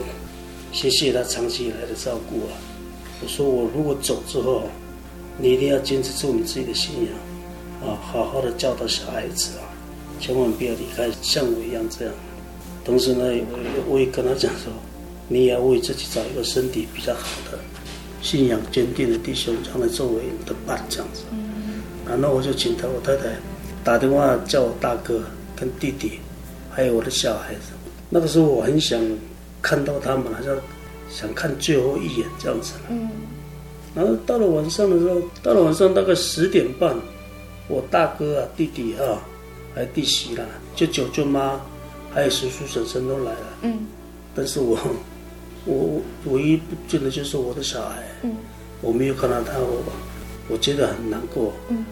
[0.73, 2.53] 谢谢他长期以来的照顾啊。
[3.23, 4.65] 我说我如果走之后，
[5.39, 9.65] 你一定要坚持住你自己的信仰，啊，好好的教导小孩子啊。
[10.21, 12.15] 千万不要离开，像我一样这样。
[12.85, 14.71] 同时呢，我我也跟他讲说，
[15.29, 17.59] 你也要为自己找一个身体比较好的、
[18.23, 21.23] 信仰坚定的弟兄，将来作为你的伴这样子。
[21.33, 21.83] 嗯。
[22.07, 23.25] 然后我就请他我太太
[23.83, 25.23] 打电话叫我大哥
[25.57, 26.21] 跟弟弟，
[26.77, 27.73] 还有我的小孩子。
[28.11, 29.01] 那个时候我很想
[29.63, 30.55] 看到他们，好像
[31.09, 32.75] 想看最后一眼这样子。
[32.91, 33.09] 嗯。
[33.95, 36.95] 然后到了晚上的时候，到了晚上大概十点半，
[37.67, 39.19] 我大哥啊、弟弟啊。
[39.75, 41.61] 还有弟媳啦，舅舅舅妈，
[42.11, 43.59] 还有叔叔婶婶都来了。
[43.61, 43.81] 嗯，
[44.35, 44.79] 但是 我，
[45.67, 48.03] 我唯一不见的就是我的小孩。
[48.23, 48.35] 嗯，
[48.81, 49.83] 我没有看到他，我
[50.49, 51.53] 我觉得很难过。
[51.69, 51.85] 嗯，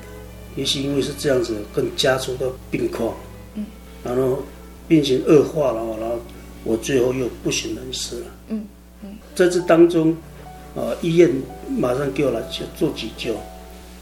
[0.57, 3.14] 也许因为是这样子，跟家族的病况。
[3.55, 3.66] 嗯，
[4.03, 4.43] 然后
[4.87, 6.18] 病情恶化了，然后
[6.64, 8.26] 我最后又不省人事了。
[8.49, 8.64] 嗯
[9.03, 10.12] 嗯，在这当中，
[10.74, 11.30] 啊、呃，医院
[11.68, 13.35] 马上给我来做做急救，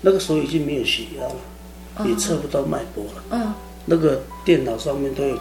[0.01, 1.37] 那个时候已经没有血压了，
[1.97, 3.24] 哦、也测不到脉搏了。
[3.30, 3.55] 嗯、哦。
[3.85, 5.37] 那个电脑上面都有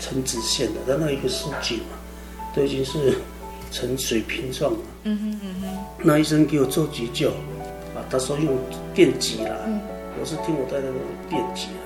[0.00, 1.96] 呈直线的，但那一个数据嘛，
[2.54, 3.14] 都已经是
[3.72, 4.78] 呈水平状了。
[5.04, 5.84] 嗯哼嗯哼。
[6.02, 7.30] 那医生给我做急救，
[7.94, 8.54] 啊他说用
[8.94, 9.80] 电击啦，嗯、
[10.20, 10.94] 我是听我太太用
[11.30, 11.85] 电击啦。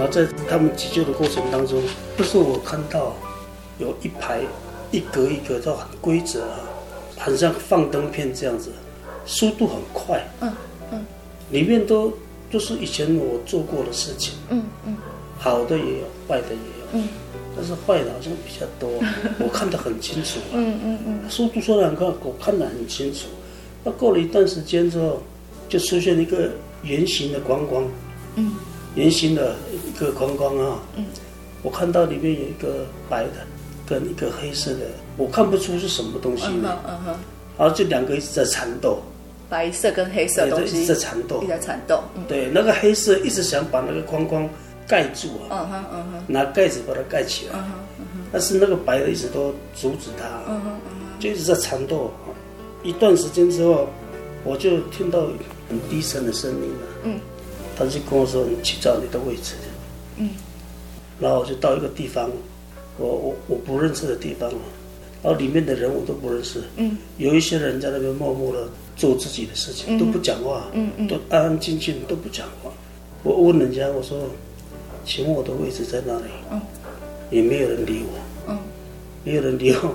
[0.00, 1.78] 然后在他们急救的过程当中，
[2.16, 3.14] 这时候我看到
[3.78, 4.40] 有一排
[4.90, 6.56] 一格一格都很规则啊，
[7.18, 8.70] 很像放灯片这样子，
[9.26, 10.26] 速度很快。
[10.40, 10.50] 嗯
[10.90, 11.04] 嗯，
[11.50, 12.10] 里面都
[12.50, 14.32] 都是以前我做过的事情。
[14.48, 14.96] 嗯嗯，
[15.38, 16.86] 好的也有，坏的也有。
[16.92, 17.08] 嗯，
[17.54, 18.90] 但是坏的好像比较多，
[19.38, 20.40] 我看得很清楚。
[20.54, 23.26] 嗯嗯嗯，速度说来很快，我看得很清楚。
[23.84, 25.20] 那过了一段时间之后，
[25.68, 26.48] 就出现一个
[26.84, 27.84] 圆形的光光。
[28.36, 28.54] 嗯。
[28.94, 31.04] 圆形的一个框框啊，嗯，
[31.62, 33.46] 我看到里面有一个白的，
[33.86, 34.80] 跟一个黑色的，
[35.16, 37.14] 我看不出是什么东西，嗯哼，嗯哼，
[37.58, 39.00] 然后这两个一直在缠斗，
[39.48, 44.48] 白色跟黑色东西一直在缠斗，一直在缠斗，对，那个黑色一直想把那个框框
[44.88, 52.10] 盖住啊，嗯哼嗯哼，拿盖子把它盖起来，嗯哼嗯哼，但是那个白的一直都阻止它，嗯哼嗯哼，就一直在缠斗，
[52.82, 53.88] 一段时间之后，
[54.42, 55.26] 我就听到
[55.68, 57.20] 很低沉的声音了，嗯。
[57.80, 59.54] 他就跟我说：“你去找你的位置。”
[60.20, 60.28] 嗯，
[61.18, 62.30] 然后我就到一个地方，
[62.98, 64.50] 我我我不认识的地方，
[65.22, 66.62] 然后里面的人我都不认识。
[66.76, 70.66] 嗯，有一些人在那边默默的做自己的事情，都不讲话。
[70.74, 72.70] 嗯嗯，都安安静静都不讲话。
[73.22, 74.28] 我问人家，我说
[75.06, 76.60] ：“请问我的位置在哪里？”嗯，
[77.30, 78.52] 也没有人理我。
[78.52, 78.58] 嗯，
[79.24, 79.94] 没有人理我，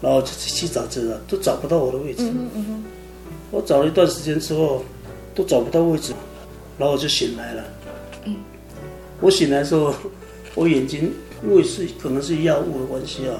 [0.00, 2.22] 然后就去找这个，都找不到我的位置。
[2.22, 2.84] 嗯嗯，
[3.50, 4.84] 我找了一段时间之后，
[5.34, 6.12] 都找不到位置。
[6.78, 7.64] 然后我就醒来了。
[8.24, 8.36] 嗯，
[9.20, 9.94] 我醒来的时候，
[10.54, 11.12] 我眼睛
[11.42, 13.36] 因为是可能是药物的关系啊，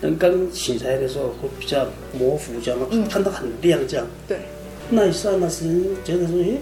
[0.00, 1.86] 但刚醒来的时候会比较
[2.18, 4.06] 模糊，这样，嗯、看到很亮这样。
[4.26, 4.38] 对。
[4.90, 6.58] 那一刹那时间觉得说，诶，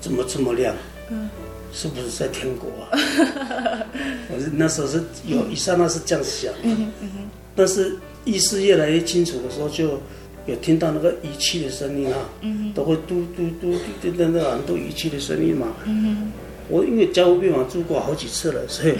[0.00, 0.74] 怎么这么亮？
[1.10, 1.28] 嗯，
[1.72, 2.88] 是不是在天国啊？
[4.34, 6.52] 我是那时候是有一刹那是这样想。
[6.62, 7.28] 嗯哼嗯哼。
[7.56, 10.00] 但是意识越来越清楚的时候就。
[10.46, 15.68] 有听到那个仪器的声音啊，嗯、都会嘟嘟嘟嘟嘟那很多仪器的声音嘛。
[15.84, 16.32] 嗯、哼
[16.68, 18.94] 我因为加护病房住过好几次了，所以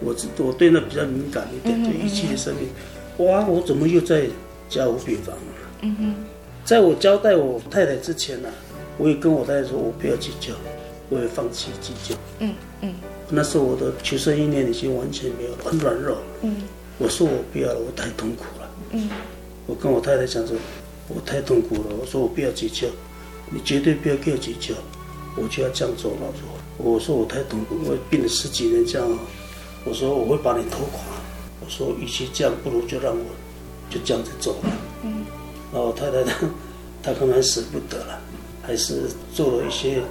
[0.00, 3.26] 我我对那比较敏感一点，对仪器的声音。
[3.26, 4.26] 哇，我怎么又在
[4.68, 5.42] 加护病房了？
[5.82, 6.14] 嗯、哼
[6.64, 8.54] 在我交代我太太之前呢、啊，
[8.98, 10.52] 我也跟我太太说，我不要急救，
[11.08, 12.14] 我也放弃急救。
[12.40, 12.94] 嗯嗯，
[13.30, 16.18] 那时候我的求生意念已经完全没有，很软弱。
[16.42, 16.56] 嗯，
[16.98, 18.70] 我说我不要了，我太痛苦了。
[18.92, 19.08] 嗯，
[19.66, 20.56] 我跟我太太讲说。
[21.08, 22.88] 我太痛苦了，我说我不要急救，
[23.50, 24.74] 你绝对不要给我急救，
[25.36, 26.12] 我就要这样做。
[26.12, 26.48] 老说，
[26.78, 29.18] 我说我太痛苦，我病了十几年这样，
[29.84, 31.00] 我说我会把你拖垮。
[31.60, 33.24] 我说与其这样，不如就让我
[33.90, 34.70] 就这样子走了。
[35.02, 35.24] 嗯，
[35.72, 36.32] 然后太太 她
[37.02, 38.20] 她可能还舍不得了，
[38.62, 40.02] 还是做了一些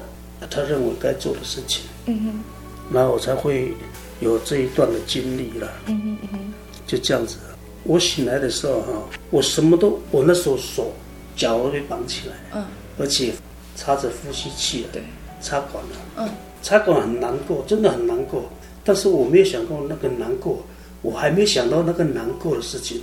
[0.50, 1.84] 她认为该做的事情。
[2.06, 3.74] 嗯哼，然后我才会
[4.20, 5.72] 有这一段的经历了。
[5.88, 6.54] 嗯哼嗯哼，
[6.86, 7.38] 就这样子。
[7.84, 8.88] 我醒来的时候，哈，
[9.30, 10.92] 我什么都，我那时候手
[11.36, 12.66] 脚都被绑起来，嗯，
[13.00, 13.34] 而且
[13.76, 15.02] 插着呼吸器了，对，
[15.42, 16.30] 插管了，嗯，
[16.62, 18.44] 插管很难过，真的很难过。
[18.84, 20.64] 但是我没有想过那个难过，
[21.02, 23.02] 我还没想到那个难过的事情。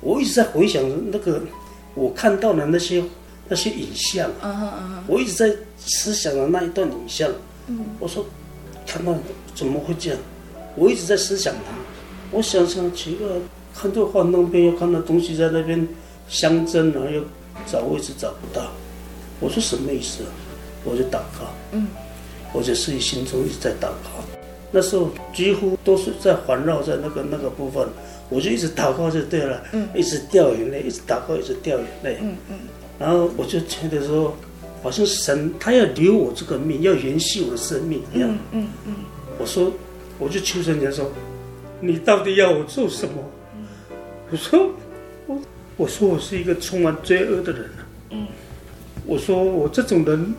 [0.00, 1.40] 我一直在回想那个
[1.94, 3.02] 我看到的那些
[3.48, 7.30] 那些影像，嗯哼嗯，我一直在思想的那一段影像，
[7.68, 8.24] 嗯，我说
[8.86, 9.14] 看到
[9.54, 10.18] 怎么会这样？
[10.74, 11.72] 我一直在思想它，
[12.30, 13.26] 我想想奇怪。
[13.78, 15.86] 看到幻灯片，又看到东西在那边
[16.28, 17.22] 相争，然后又
[17.66, 18.66] 找位置找不到。
[19.40, 20.30] 我说什么意思啊？
[20.84, 21.88] 我就祷告，嗯，
[22.52, 24.24] 我就自己心中一直在祷告。
[24.70, 27.86] 那时候几乎都是在环绕在那个那个部分，
[28.28, 32.56] 我就一直祷告就对了，嗯，一直掉眼泪，一直祷告，一直掉眼泪，嗯嗯。
[32.98, 34.34] 然后我就觉得说，
[34.82, 38.94] 好像神他要留我这个命，要延续我的生命一样，嗯嗯嗯。
[39.38, 39.70] 我说，
[40.18, 41.10] 我就求神，说，
[41.80, 43.14] 你到底要我做什么？
[44.30, 44.70] 我说
[45.26, 45.38] 我
[45.76, 47.86] 我说我是一个充满罪恶的人啊。
[48.10, 48.26] 嗯，
[49.06, 50.34] 我说我这种人，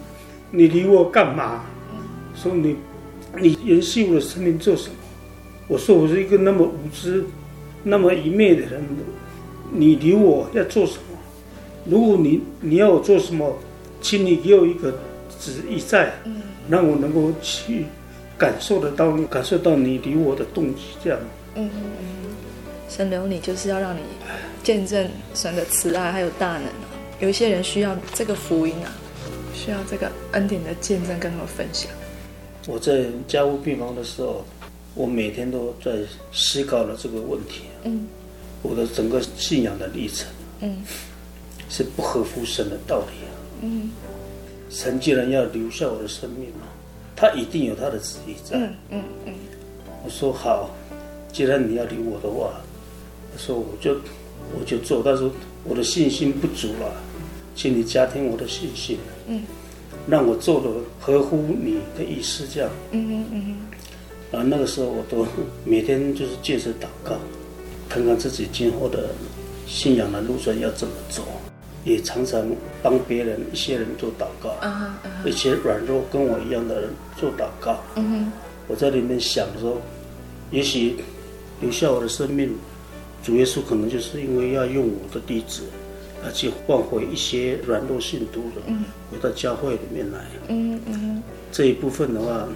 [0.52, 1.64] 你理我干嘛？
[1.92, 1.98] 嗯，
[2.36, 2.76] 说你
[3.40, 4.96] 你延续我的生命做什么？
[5.70, 7.24] 我说我是一个那么无知、
[7.84, 8.84] 那么愚昧的人，
[9.72, 11.18] 你理我要做什么？
[11.86, 13.58] 如果你你要我做什么，
[14.02, 14.92] 请你给我一个
[15.40, 17.86] 旨意在，嗯，让我能够去
[18.38, 21.18] 感受得到你，感受到你理我的动机，这样。
[21.56, 22.27] 嗯嗯嗯。
[22.90, 24.02] 神留你，就是要让你
[24.64, 26.88] 见证神的慈爱还有大能啊！
[27.20, 28.92] 有一些人需要这个福音啊，
[29.54, 31.92] 需要这个恩典的见证跟他们分享。
[32.68, 34.46] 我在家务病房的时候，
[34.94, 35.92] 我每天都在
[36.34, 37.64] 思考了这个问题。
[37.84, 38.08] 嗯，
[38.62, 40.28] 我的整个信仰的历程，
[40.62, 40.84] 嗯，
[41.70, 43.32] 是不合乎神的道理啊。
[43.62, 43.92] 嗯，
[44.70, 46.68] 神既然要留下我的生命嘛，
[47.16, 48.58] 他一定有他的旨意在。
[48.58, 49.34] 嗯嗯嗯。
[50.04, 50.70] 我说好，
[51.32, 52.67] 既然你要留我的话，我
[53.38, 53.96] 说我就
[54.58, 55.30] 我就做，但是
[55.64, 56.92] 我的信心不足了，
[57.56, 59.44] 请你加添我的信心，嗯，
[60.08, 60.70] 让我做的
[61.00, 63.58] 合乎你的意思，这样，嗯嗯嗯。
[64.32, 65.26] 啊，那个时候我都
[65.64, 67.16] 每天就是借着祷告，
[67.88, 69.10] 看看自己今后的
[69.66, 71.24] 信仰的路程要怎么走，
[71.86, 72.46] 也常常
[72.84, 77.80] 帮别人一些人做祷告，啊啊、一些软弱跟我一样的人做祷告。
[77.96, 78.32] 嗯哼，
[78.68, 79.82] 我在里面想说，
[80.52, 80.98] 也许
[81.62, 82.54] 留下我的生命，
[83.28, 85.64] 主耶稣可能就是因为要用我的弟子，
[86.24, 88.62] 而去换回一些软弱信徒的，
[89.12, 90.26] 回到教会里面来。
[90.48, 91.22] 嗯嗯，
[91.52, 92.48] 这一部分的话。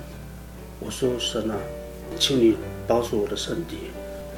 [0.79, 1.57] 我说神啊，
[2.17, 2.55] 请你
[2.87, 3.75] 保守我的身体，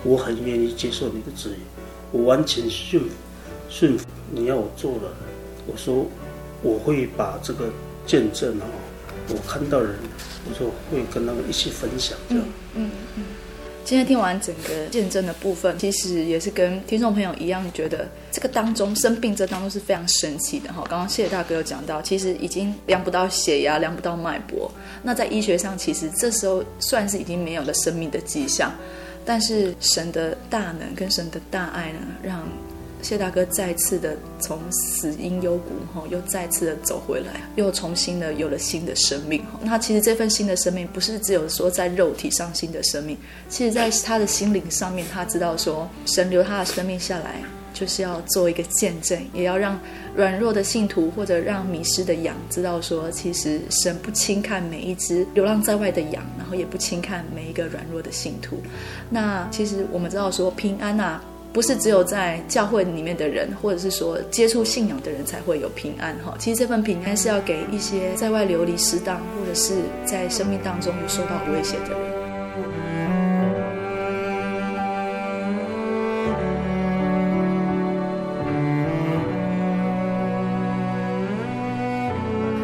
[0.03, 1.61] 我很愿意接受你的旨意，
[2.11, 3.03] 我完全顺
[3.69, 5.13] 顺服你要我做的。
[5.67, 6.05] 我说
[6.63, 7.69] 我会把这个
[8.07, 8.65] 见证啊，
[9.29, 9.95] 我看到人，
[10.49, 12.43] 我说会跟他们一起分享这样。
[12.73, 12.91] 嗯嗯。
[13.17, 13.23] 嗯
[13.85, 20.83] 今天听完整个见证的部分，其实也是跟听众朋友一样，觉得这个当中生病这当中是非常神奇的哈。
[20.89, 24.71] 刚刚谢大哥有讲到，其实已经量不到血压，量不到脉搏。
[25.03, 28.71] 那在医学上，其实这时候算是已经没有了生命的迹象。
[29.25, 32.47] 但是神的大能跟神的大爱呢，让
[33.03, 39.59] 谢大哥再次的从死因幽谷哈，又再次的走回来，又重新的有了新的生命哈。
[39.61, 43.17] 那其实这份新的生命不是只有说在肉体上新的生命，
[43.49, 47.41] 其实在他的心灵上面，他知道说神留他的生命下来，
[47.73, 49.79] 就是要做一个见证，也要让
[50.15, 58.61] 软弱的信徒或者让迷失的羊知道说，其实神不轻看每一只流浪在外的羊，然后也不轻看每一个软弱的信徒。
[59.09, 61.23] 那其实我们知道说平安呐、啊。
[61.53, 66.35] 不是只有在教会里面的人，或者是说接触信仰的人才会有平安哈。
[66.39, 72.13] 其实这份平安是要给一些在外流离失当，或者是在生命当中有受到威胁的人。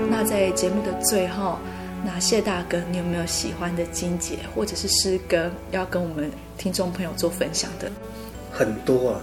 [0.10, 1.60] 那在节目的最后，
[2.04, 7.92] 那谢大哥，你有没有喜欢的经节或者是诗歌要跟我们听众朋友做分享的？
[8.60, 9.22] 很多啊，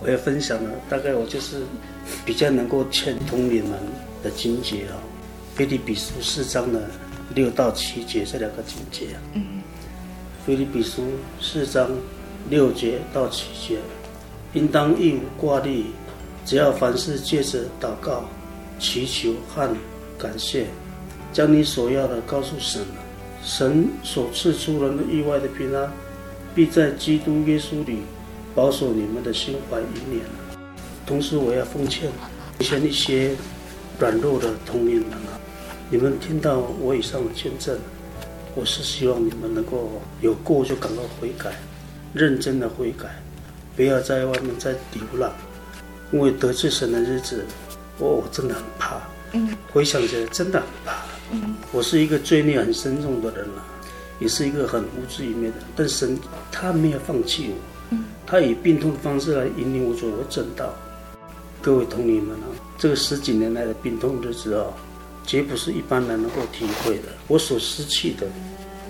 [0.00, 1.60] 我要分享的大概我就是
[2.24, 3.72] 比较能够劝同你们
[4.22, 4.96] 的经节啊，
[5.58, 6.88] 《腓立比书》四章的
[7.34, 9.20] 六到七节这两个经节啊。
[9.34, 9.42] 嗯。
[10.46, 11.02] 《腓立比书》
[11.38, 11.90] 四章
[12.48, 13.78] 六节到七节，
[14.54, 15.84] 应当一无挂虑，
[16.46, 18.24] 只要凡事借着祷告、
[18.80, 19.68] 祈求和
[20.18, 20.64] 感谢，
[21.30, 22.80] 将你所要的告诉神，
[23.44, 25.92] 神所赐出人的意外的平安，
[26.54, 27.98] 必在基督耶稣里。
[28.58, 30.24] 保守你们的心怀意念，
[31.06, 32.10] 同时我要奉劝，
[32.58, 33.36] 以前一些
[34.00, 35.38] 软弱的同龄人啊，
[35.88, 37.78] 你们听到我以上的见证，
[38.56, 41.52] 我是希望你们能够有过就赶快悔改，
[42.12, 43.06] 认真的悔改，
[43.76, 45.32] 不要在外面再流浪，
[46.10, 47.44] 因为得罪神的日子，
[47.96, 49.00] 我我真的很怕，
[49.34, 50.96] 嗯，回想起来真的很怕，
[51.30, 53.62] 嗯，我是一个罪孽很深重的人了，
[54.18, 56.18] 也是一个很无知一面的，但神
[56.50, 57.77] 他没有放弃我。
[58.30, 60.74] 他以病痛的方式来引领我走回正道。
[61.62, 62.44] 各位同灵们啊，
[62.76, 64.66] 这个十几年来的病痛日子啊，
[65.26, 67.04] 绝不是一般人能够体会的。
[67.26, 68.26] 我所失去的，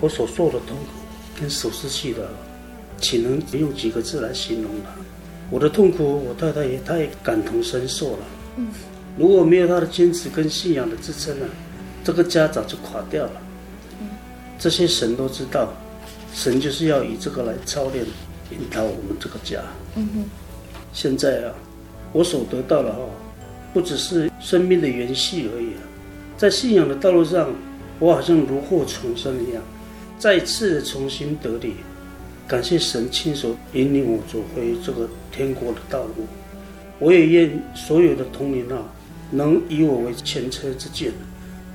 [0.01, 2.29] 我所受的痛苦，跟所失去的，
[2.97, 4.89] 岂能用几个字来形容呢？
[5.49, 8.19] 我的痛苦，我太太也太感同身受了。
[8.57, 8.67] 嗯，
[9.17, 11.47] 如果没有她的坚持跟信仰的支撑呢，
[12.03, 13.41] 这个家早就垮掉了。
[14.01, 14.09] 嗯，
[14.59, 15.71] 这些神都知道，
[16.33, 18.05] 神就是要以这个来操练。
[18.51, 19.59] 引导我们这个家。
[19.95, 20.23] 嗯哼。
[20.91, 21.53] 现在啊，
[22.11, 22.99] 我所得到的哈，
[23.73, 25.81] 不只是生命的延续而已啊，
[26.35, 27.47] 在信仰的道路上，
[27.99, 29.61] 我好像如获重生一样，
[30.17, 31.75] 再次重新得力。
[32.47, 36.25] 感谢神亲手引领我走回这个天国的道路。
[36.97, 38.81] 我也愿所有的同灵啊，
[39.29, 41.11] 能以我为前车之鉴，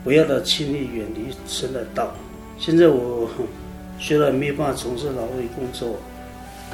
[0.02, 2.12] 不要的轻易远离神的道。
[2.58, 3.30] 现在我
[4.00, 5.96] 虽然没办法从事劳力工作。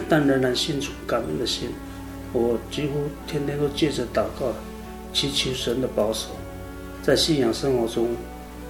[0.09, 1.68] 但仍然心存感恩的心，
[2.32, 4.53] 我几乎天天都借着祷告，
[5.12, 6.28] 祈求神的保守，
[7.03, 8.09] 在信仰生活中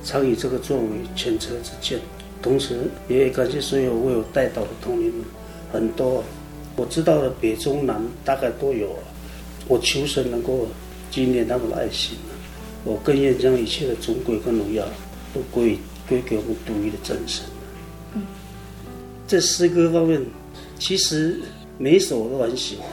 [0.05, 2.01] 常以这个作为前车之鉴。
[2.43, 5.25] 同时，也感谢所有为我带导的同灵们，
[5.73, 6.25] 很多
[6.77, 8.99] 我知道的北中南大概都有。
[9.69, 10.67] 我求神能够
[11.11, 12.17] 纪念他们的爱心，
[12.85, 14.85] 我更愿将一切的尊贵跟荣耀
[15.35, 15.79] 都归
[16.09, 17.45] 归给我们独一的真神。
[18.15, 18.23] 嗯，
[19.27, 20.21] 在诗歌方面。
[20.81, 21.39] 其实
[21.79, 22.89] 每一首我都很喜欢，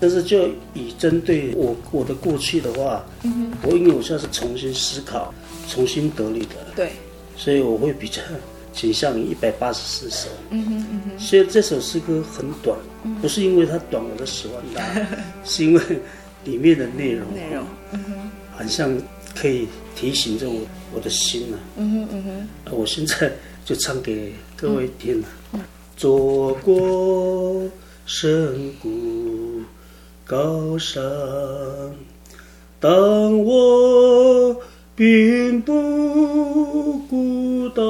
[0.00, 5.32] 但是就以针对我我的过去的话，嗯，我因为我现在是重新思考、
[5.68, 6.90] 重新得力的，对，
[7.36, 8.20] 所以我会比较
[8.72, 10.28] 倾向于一百八十四首。
[10.50, 12.76] 嗯哼嗯哼，所以这首诗歌很短，
[13.22, 15.06] 不是因为它短我的喜欢它，
[15.48, 15.82] 是因为
[16.44, 18.90] 里面的内容内容，嗯哼，好像
[19.36, 20.60] 可以提醒着我
[20.92, 21.56] 我的心啊。
[21.76, 22.24] 嗯哼嗯
[22.66, 23.30] 哼，我现在
[23.64, 25.28] 就唱给各位听了。
[26.00, 27.68] 走过
[28.06, 29.60] 深谷
[30.24, 31.02] 高山，
[32.80, 34.56] 当我
[34.96, 37.84] 并不孤单，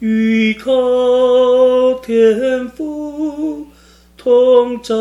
[0.00, 3.68] 依靠天父
[4.16, 4.92] 同在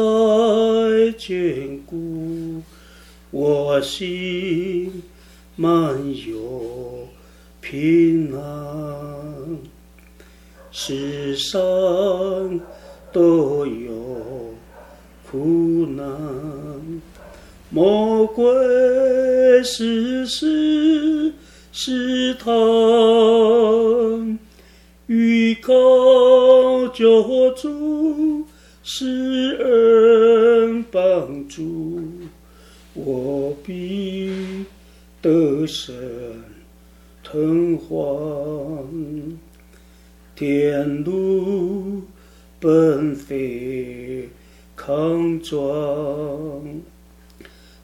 [1.18, 2.62] 眷顾，
[3.32, 5.02] 我心
[5.56, 5.98] 满
[6.28, 7.08] 有
[7.60, 9.21] 平安。
[10.72, 11.60] 世上
[13.12, 14.54] 都有
[15.30, 17.02] 苦难，
[17.70, 18.44] 魔鬼
[19.64, 21.34] 时时
[21.74, 22.52] 试探，
[25.08, 25.74] 依靠
[26.94, 28.46] 救主
[28.82, 32.02] 施恩帮助，
[32.94, 34.66] 我必
[35.22, 35.94] 得胜
[37.24, 38.71] 腾华。
[40.42, 42.02] 天路
[42.60, 44.28] 奔飞
[44.76, 46.82] 康庄，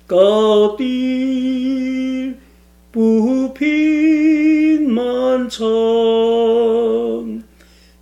[0.08, 2.34] 高低
[2.90, 5.68] 不平漫长，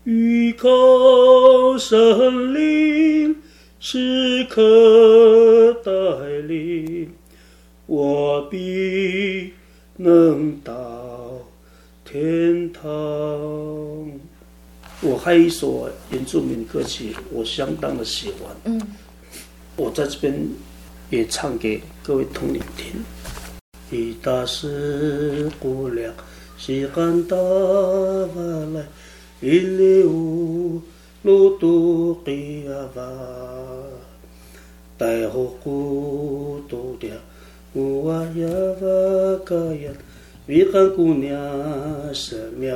[0.05, 3.35] 依靠神灵
[3.81, 5.91] 时刻带
[6.47, 7.09] 领，
[7.87, 9.51] 我必
[9.97, 11.41] 能到
[12.05, 13.54] 天堂。
[15.05, 18.55] 我还有一首原住民歌曲，我相当的喜欢。
[18.63, 18.81] 嗯，
[19.75, 20.35] 我在这边
[21.11, 22.95] 也唱给各位同龄听。
[23.91, 26.11] 伊达是姑娘
[26.57, 28.83] 西干达瓦来，
[29.41, 30.81] 伊里乌
[31.21, 33.07] 鲁杜吉阿瓦，
[34.97, 37.11] 带后古杜调
[37.73, 38.47] 乌瓦亚
[38.81, 39.91] 瓦卡亚，
[40.47, 41.37] 米干姑娘
[42.11, 42.75] 什么？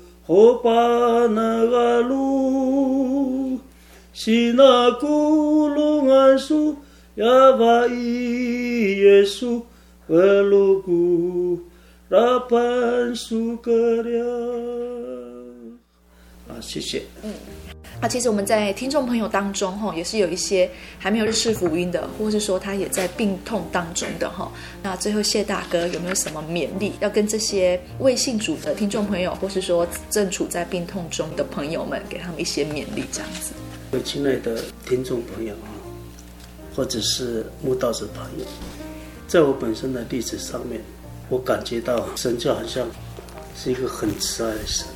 [0.31, 1.91] 维汉姑娘什么那杜吉，亚巴伊耶稣莫怀苏瓦来，维汉姑。
[1.91, 3.59] 欧巴那阿鲁，
[4.13, 6.75] 西那古鲁安苏，
[7.15, 7.25] 亚
[7.57, 9.61] 巴伊耶稣，
[10.07, 11.59] 俄鲁古
[12.09, 14.25] 拉潘苏格亮。
[16.47, 17.03] 啊，谢谢。
[17.23, 17.60] 嗯。
[18.01, 24.51] 那其实我们在听众朋友当中，哈，也是有一些还没有认识福音的，或是说他也在病痛当中的，哈。
[24.81, 33.53] 那最后谢大哥有没有什么勉励要跟这些未信主的听众朋友，或是说正处在病痛中的朋友们，给他们一些勉励，这样子？
[33.91, 35.69] 各位亲爱的听众朋友啊，
[36.75, 38.45] 或者是慕道者朋友，
[39.27, 40.81] 在我本身的例子上面，
[41.29, 42.83] 我感觉到神就好像
[43.55, 44.87] 是一个很慈爱的神。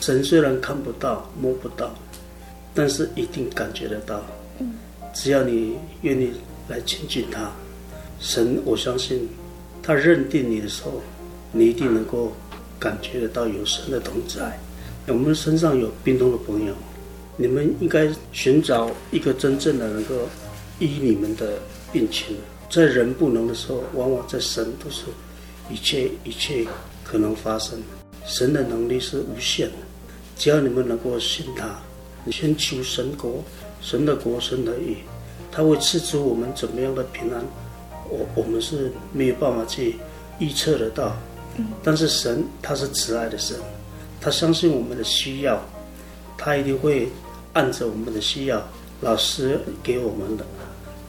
[0.00, 1.94] 神虽然看不到、摸不到。
[2.74, 4.22] 但是一定感觉得到，
[5.12, 6.32] 只要你愿意
[6.68, 7.50] 来亲近他，
[8.20, 9.28] 神，我相信
[9.82, 11.02] 他认定你的时候，
[11.52, 12.32] 你一定能够
[12.78, 14.58] 感觉得到有神的同在。
[15.08, 16.74] 我们身上有病痛的朋友，
[17.36, 20.14] 你们应该寻找一个真正的能够
[20.78, 21.58] 医你们的
[21.92, 22.36] 病情。
[22.70, 25.06] 在人不能的时候，往往在神都是
[25.68, 26.64] 一切一切
[27.02, 27.76] 可能发生。
[28.24, 29.76] 神的能力是无限的，
[30.36, 31.76] 只要你们能够信他。
[32.30, 33.42] 先求神国，
[33.80, 34.96] 神的国，神的义，
[35.52, 37.44] 他会赐出我们怎么样的平安，
[38.08, 39.96] 我我们是没有办法去
[40.38, 41.16] 预测得到。
[41.82, 43.56] 但是神他是慈爱的神，
[44.20, 45.60] 他相信我们的需要，
[46.38, 47.08] 他一定会
[47.52, 48.62] 按着我们的需要，
[49.00, 50.46] 老师给我们的。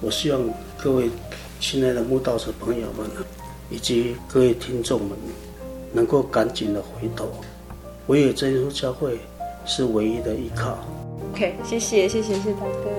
[0.02, 0.42] 我希望
[0.82, 1.10] 各位
[1.60, 3.08] 亲爱的慕道者朋友们，
[3.70, 5.12] 以及各位听众们，
[5.94, 7.32] 能够赶紧的回头，
[8.08, 9.20] 唯有真耶稣教会
[9.66, 10.78] 是唯一的依靠。
[11.34, 12.92] OK，谢谢谢谢谢大哥。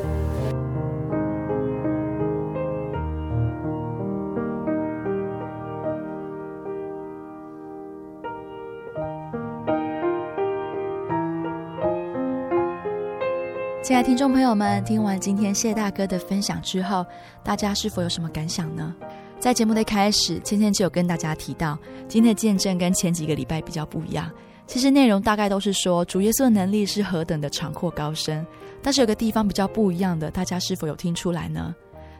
[13.83, 17.05] 亲爱的听众朋友们，听完今天谢大哥的分享之后，
[17.43, 18.95] 大家是否有什么感想呢？
[19.39, 21.77] 在节目的开始，芊芊就有跟大家提到，
[22.09, 24.31] 今天的见证跟前几个礼拜比较不一样。
[24.67, 28.47] 其实内容大概都是说主耶稣的能力是何等的长阔高深，
[28.83, 31.75] 但是有个地方比较不一样的，大家是否有听出来呢？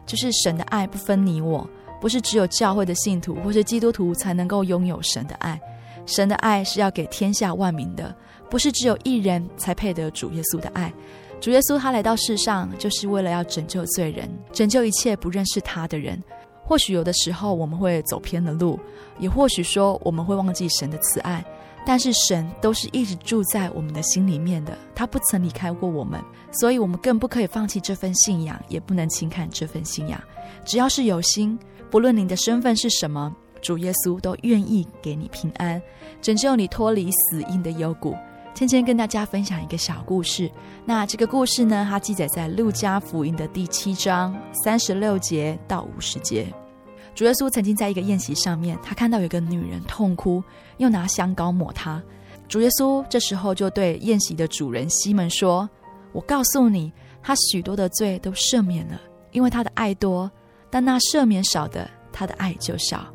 [0.05, 1.67] 就是神的爱不分你我，
[1.99, 5.59] 不是只有教会的信徒或是基督徒才能够拥有神的爱，
[6.05, 8.13] 神的爱是要给天下万民的，
[8.49, 10.93] 不是只有一人才配得主耶稣的爱。
[11.39, 16.21] 主耶稣他来到世上，就是为了要拯救罪人，拯救一切不认识他的人。
[16.65, 18.79] 或许有的时候我们会走偏了路，
[19.19, 21.43] 也或许说我们会忘记神的慈爱，
[21.85, 30.21] 但是神都是一直住在我们的心里面的，他不曾离开过我们，所以我们更不可以放弃这份信仰，也不能轻看这份信仰。
[30.65, 31.59] 只要是有心，
[31.91, 35.81] 不论你的身份是什么，主耶稣都愿意给你平安，
[36.21, 38.15] 拯救你脱离死因的幽谷。
[38.55, 40.49] 芊芊跟大家分享一个小故事。
[40.85, 46.53] 那这个故事呢，它记载在路加福音的第七章三十六节到五十节。
[47.15, 50.43] 主耶稣曾经在一个宴席上面，他看到有个女人痛哭，
[50.77, 52.01] 又拿香膏抹她。
[52.47, 55.69] 主耶稣这时候就对宴席的主人西门说
[56.11, 56.91] ：“我告诉你，
[57.21, 58.99] 他许多的罪都赦免了，
[59.31, 60.29] 因为他的爱多；
[60.69, 63.05] 但那赦免少的，他的爱就少。”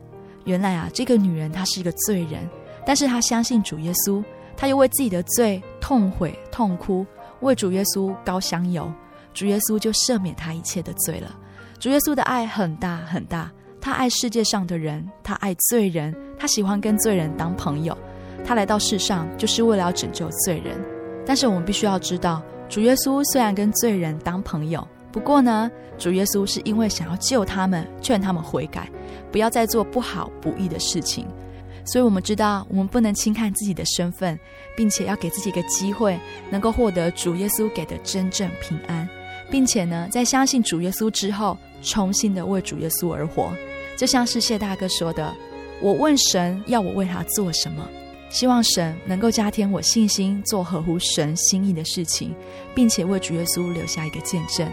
[0.45, 2.49] 原来啊，这个女人她是一个罪人，
[2.87, 4.25] 但是她相信主耶稣。
[4.57, 7.07] 她又为自己的罪痛悔痛哭，
[7.41, 8.91] 为主耶稣膏香油，
[9.35, 11.39] 主耶稣就赦免他一切的罪了。
[11.79, 17.97] 主耶稣的爱很大很大，他爱世界上的人，他爱罪人，他喜欢跟罪人当朋友。
[18.45, 20.79] 他来到世上就是为了要拯救罪人。
[21.27, 28.89] 但是我们必须要知道，主耶稣虽然跟罪人当朋友，不过呢，主耶稣是因为想要救他们，劝他们悔改，
[29.31, 31.27] 不要再做不好不义的事情。
[31.85, 34.39] 所以，我们知道，我们不能轻看自己的身份，
[34.77, 36.19] 并且要给自己一个机会，
[36.51, 39.09] 能够获得主耶稣给的真正平安，
[39.51, 43.53] 并且呢，在相信主耶稣之后，重新的为主耶稣而活。
[43.99, 45.35] 就像是谢大哥说的
[45.83, 47.85] ：“我问神，要我为他做什么？
[48.31, 52.33] 希望神能够加添我信心，做合乎神心意的事情，
[52.77, 54.71] 并且为主耶稣留下一个见证。”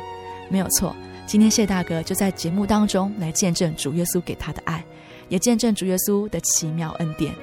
[0.48, 0.96] 没有错，
[1.26, 4.86] 今天谢大哥就在节目当中来见证主耶稣给他的爱。
[5.28, 7.34] 也见证主耶稣的奇妙恩典。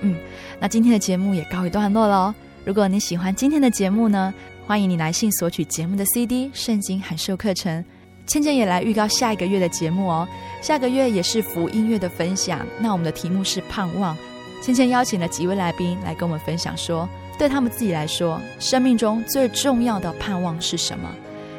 [0.00, 0.16] 嗯，
[0.58, 2.34] 那今天的节目也告一段落喽。
[2.64, 4.32] 如果你喜欢今天的节目呢，
[4.66, 7.82] 欢迎你来信索取节目的 CD《圣经函授课程》。
[8.28, 10.28] 芊芊也来预告下一个月的节目哦。
[10.60, 12.60] 下个月也是福音乐的分享。
[12.78, 14.16] 那我们的题目是盼望。
[14.60, 17.08] 芊芊邀请了几位来宾来跟我们分享说，
[17.38, 21.08] 对他们自己来说，生命中最重要的盼望是什么？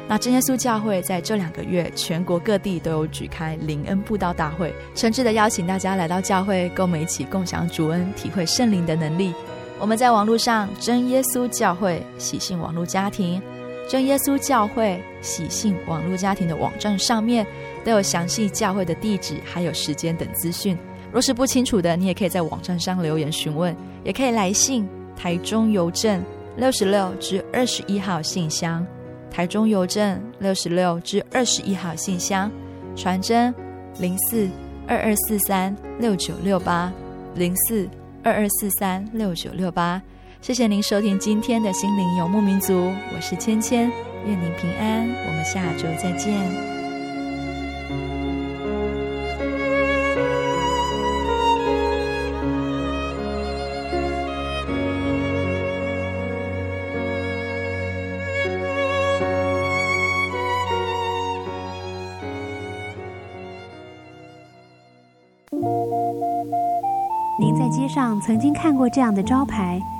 [0.06, 9.32] 那真耶稣教会在这两个月，全国各地都有举开灵恩布道大会，诚挚的邀请大家来到教会，跟我们一起共享主恩，体会圣灵的能力。
[9.78, 13.40] 我们在网络上真耶稣教会喜信网络家庭，
[13.90, 17.44] 真耶稣教会喜信网络家庭的网站上面
[17.84, 20.78] 都有详细教会的地址，还有时间等资讯。
[21.10, 26.22] 若是不清楚的，你也可以在网站上留言询问，也可以来信台中邮政
[26.56, 28.86] 六十六至二十一号信箱。
[29.28, 32.48] 台中邮政六十六至二十一号信箱，
[32.94, 33.52] 传真
[33.98, 34.48] 零四
[34.86, 36.92] 二二四三六九六八
[37.34, 37.90] 零四
[38.22, 40.00] 二二四三六九六八。
[40.42, 43.92] 谢谢您收听今天的心灵游牧民族，我是芊芊，
[44.26, 46.34] 愿您平安，我们下周再见。
[67.38, 69.78] 您在街上曾经看过这样的招牌“